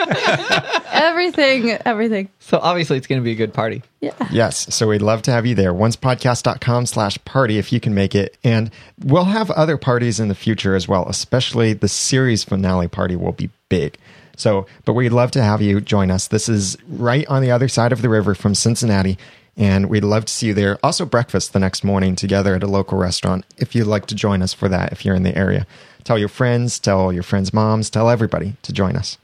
everything, 0.92 1.70
everything. 1.85 2.28
So 2.40 2.59
obviously 2.59 2.96
it's 2.96 3.06
going 3.06 3.20
to 3.20 3.24
be 3.24 3.32
a 3.32 3.37
good 3.37 3.54
party. 3.54 3.82
Yeah. 4.00 4.12
Yes. 4.30 4.74
So 4.74 4.88
we'd 4.88 5.02
love 5.02 5.22
to 5.22 5.30
have 5.30 5.46
you 5.46 5.54
there. 5.54 5.72
Oncepodcast.com 5.72 6.87
slash 6.87 7.18
party 7.24 7.59
if 7.59 7.72
you 7.72 7.80
can 7.80 7.94
make 7.94 8.14
it. 8.14 8.37
And 8.44 8.70
we'll 9.04 9.24
have 9.24 9.50
other 9.50 9.76
parties 9.76 10.20
in 10.20 10.28
the 10.28 10.35
future 10.35 10.74
as 10.74 10.87
well, 10.87 11.09
especially 11.09 11.72
the 11.72 11.88
series 11.88 12.44
finale 12.44 12.88
party 12.88 13.16
will 13.16 13.32
be 13.32 13.50
big. 13.68 13.98
So, 14.37 14.66
but 14.85 14.92
we'd 14.92 15.12
love 15.12 15.30
to 15.32 15.42
have 15.42 15.62
you 15.62 15.80
join 15.80 16.11
us. 16.11 16.28
This 16.28 16.48
is 16.48 16.76
right 16.88 17.26
on 17.26 17.42
the 17.42 17.50
other 17.50 17.68
side 17.68 17.92
of 17.92 18.02
the 18.02 18.09
river 18.09 18.35
from 18.35 18.54
Cincinnati. 18.54 19.18
And 19.56 19.88
we'd 19.88 20.04
love 20.04 20.26
to 20.26 20.32
see 20.32 20.48
you 20.48 20.54
there. 20.54 20.78
Also, 20.82 21.06
breakfast 21.06 21.52
the 21.52 21.58
next 21.58 21.82
morning 21.82 22.14
together 22.14 22.54
at 22.54 22.62
a 22.62 22.66
local 22.66 22.98
restaurant 22.98 23.46
if 23.56 23.74
you'd 23.74 23.86
like 23.86 24.06
to 24.06 24.14
join 24.14 24.42
us 24.42 24.52
for 24.52 24.68
that, 24.68 24.92
if 24.92 25.04
you're 25.04 25.14
in 25.14 25.22
the 25.22 25.36
area. 25.36 25.66
Tell 26.04 26.18
your 26.18 26.28
friends, 26.28 26.78
tell 26.78 27.12
your 27.12 27.22
friends' 27.22 27.54
moms, 27.54 27.88
tell 27.88 28.10
everybody 28.10 28.54
to 28.62 28.72
join 28.72 28.96
us. 28.96 29.16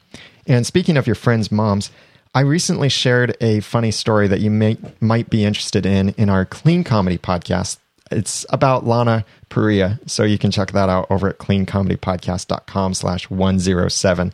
And 0.46 0.66
speaking 0.66 0.96
of 0.96 1.06
your 1.06 1.14
friends' 1.14 1.52
moms, 1.52 1.90
I 2.34 2.40
recently 2.40 2.88
shared 2.88 3.36
a 3.42 3.60
funny 3.60 3.90
story 3.90 4.26
that 4.28 4.40
you 4.40 4.50
may 4.50 4.78
might 5.00 5.28
be 5.28 5.44
interested 5.44 5.84
in 5.84 6.10
in 6.10 6.30
our 6.30 6.46
Clean 6.46 6.82
Comedy 6.82 7.18
podcast. 7.18 7.76
It's 8.10 8.46
about 8.48 8.86
Lana 8.86 9.24
Parrilla, 9.50 9.98
so 10.08 10.22
you 10.22 10.38
can 10.38 10.50
check 10.50 10.72
that 10.72 10.88
out 10.88 11.06
over 11.10 11.28
at 11.28 11.38
cleancomedypodcast.com 11.38 12.94
slash 12.94 13.28
107. 13.30 14.32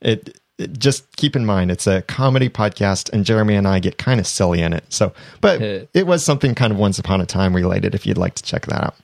It, 0.00 0.40
just 0.78 1.16
keep 1.16 1.34
in 1.34 1.44
mind 1.44 1.70
it's 1.70 1.86
a 1.86 2.02
comedy 2.02 2.48
podcast 2.48 3.12
and 3.12 3.24
Jeremy 3.24 3.56
and 3.56 3.66
I 3.66 3.80
get 3.80 3.98
kind 3.98 4.20
of 4.20 4.26
silly 4.26 4.62
in 4.62 4.72
it. 4.72 4.84
So, 4.88 5.12
but 5.40 5.60
it 5.92 6.06
was 6.06 6.24
something 6.24 6.54
kind 6.54 6.72
of 6.72 6.78
once 6.78 6.98
upon 6.98 7.20
a 7.20 7.26
time 7.26 7.54
related 7.54 7.94
if 7.94 8.06
you'd 8.06 8.18
like 8.18 8.34
to 8.34 8.42
check 8.42 8.66
that 8.66 8.84
out. 8.84 8.96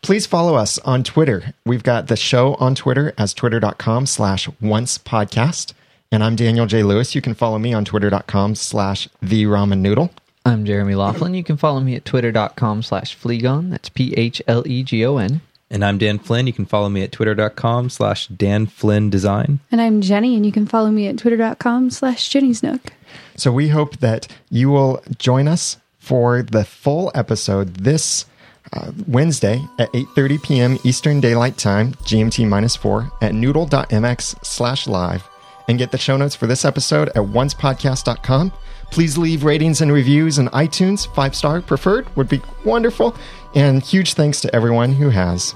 Please 0.00 0.26
follow 0.26 0.54
us 0.54 0.78
on 0.80 1.02
Twitter. 1.02 1.54
We've 1.66 1.82
got 1.82 2.06
the 2.06 2.16
show 2.16 2.54
on 2.54 2.74
Twitter 2.74 3.12
as 3.18 3.34
twitter.com 3.34 4.06
slash 4.06 4.48
once 4.60 4.96
podcast. 4.96 5.72
And 6.10 6.24
I'm 6.24 6.36
Daniel 6.36 6.66
J. 6.66 6.82
Lewis. 6.82 7.14
You 7.14 7.20
can 7.20 7.34
follow 7.34 7.58
me 7.58 7.74
on 7.74 7.84
twitter.com 7.84 8.54
slash 8.54 9.08
the 9.20 9.44
ramen 9.44 9.80
noodle. 9.80 10.10
I'm 10.46 10.64
Jeremy 10.64 10.94
Laughlin. 10.94 11.34
You 11.34 11.44
can 11.44 11.58
follow 11.58 11.80
me 11.80 11.94
at 11.94 12.06
twitter.com 12.06 12.82
slash 12.82 13.14
Phlegon. 13.14 13.68
That's 13.70 13.90
P 13.90 14.14
H 14.16 14.40
L 14.46 14.66
E 14.66 14.82
G 14.82 15.04
O 15.04 15.18
N. 15.18 15.42
And 15.70 15.84
I'm 15.84 15.98
Dan 15.98 16.18
Flynn. 16.18 16.46
You 16.46 16.52
can 16.52 16.64
follow 16.64 16.88
me 16.88 17.02
at 17.02 17.12
twitter.com 17.12 17.90
slash 17.90 18.26
Dan 18.28 18.66
Flynn 18.66 19.10
Design. 19.10 19.60
And 19.70 19.80
I'm 19.80 20.00
Jenny, 20.00 20.34
and 20.34 20.46
you 20.46 20.52
can 20.52 20.66
follow 20.66 20.90
me 20.90 21.08
at 21.08 21.18
twitter.com 21.18 21.90
slash 21.90 22.28
Jenny's 22.28 22.62
Nook. 22.62 22.92
So 23.36 23.52
we 23.52 23.68
hope 23.68 23.98
that 23.98 24.28
you 24.50 24.70
will 24.70 25.02
join 25.18 25.46
us 25.46 25.76
for 25.98 26.42
the 26.42 26.64
full 26.64 27.12
episode 27.14 27.74
this 27.76 28.24
uh, 28.72 28.92
Wednesday 29.06 29.62
at 29.78 29.92
8.30 29.92 30.42
p.m. 30.42 30.78
Eastern 30.84 31.20
Daylight 31.20 31.58
Time, 31.58 31.92
GMT 31.94 32.48
minus 32.48 32.76
4, 32.76 33.10
at 33.22 33.34
noodle.mx 33.34 34.44
slash 34.44 34.86
live. 34.86 35.28
And 35.68 35.78
get 35.78 35.90
the 35.90 35.98
show 35.98 36.16
notes 36.16 36.34
for 36.34 36.46
this 36.46 36.64
episode 36.64 37.08
at 37.10 37.16
oncepodcast.com. 37.16 38.52
Please 38.90 39.18
leave 39.18 39.44
ratings 39.44 39.82
and 39.82 39.92
reviews 39.92 40.38
in 40.38 40.48
iTunes. 40.48 41.12
Five 41.14 41.34
star 41.34 41.60
preferred 41.60 42.14
would 42.16 42.28
be 42.28 42.40
wonderful. 42.64 43.14
And 43.54 43.82
huge 43.82 44.14
thanks 44.14 44.40
to 44.42 44.54
everyone 44.54 44.92
who 44.92 45.10
has. 45.10 45.54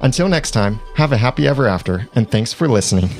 Until 0.00 0.28
next 0.28 0.52
time, 0.52 0.80
have 0.94 1.12
a 1.12 1.16
happy 1.16 1.46
ever 1.46 1.66
after, 1.66 2.08
and 2.14 2.30
thanks 2.30 2.52
for 2.52 2.68
listening. 2.68 3.10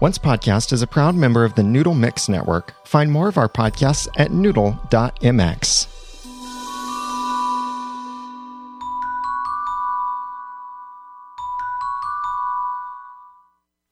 Once 0.00 0.18
Podcast 0.18 0.72
is 0.72 0.82
a 0.82 0.86
proud 0.88 1.14
member 1.14 1.44
of 1.44 1.54
the 1.54 1.62
Noodle 1.62 1.94
Mix 1.94 2.28
Network. 2.28 2.74
Find 2.92 3.10
more 3.10 3.26
of 3.26 3.38
our 3.38 3.48
podcasts 3.48 4.06
at 4.18 4.32
noodle.mx. 4.32 5.86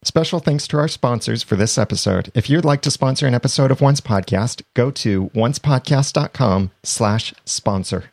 Special 0.05 0.41
thanks 0.41 0.69
to 0.69 0.77
our 0.77 0.87
sponsors 0.87 1.43
for 1.43 1.57
this 1.57 1.79
episode. 1.79 2.31
If 2.35 2.51
you'd 2.51 2.67
like 2.67 2.83
to 2.83 2.91
sponsor 2.91 3.27
an 3.27 3.33
episode 3.33 3.71
of 3.71 3.81
Once 3.81 4.03
Podcast, 4.03 4.61
go 4.75 4.91
to 4.91 5.31
oncepodcast.com 5.31 6.71
slash 6.83 7.33
sponsor. 7.47 8.11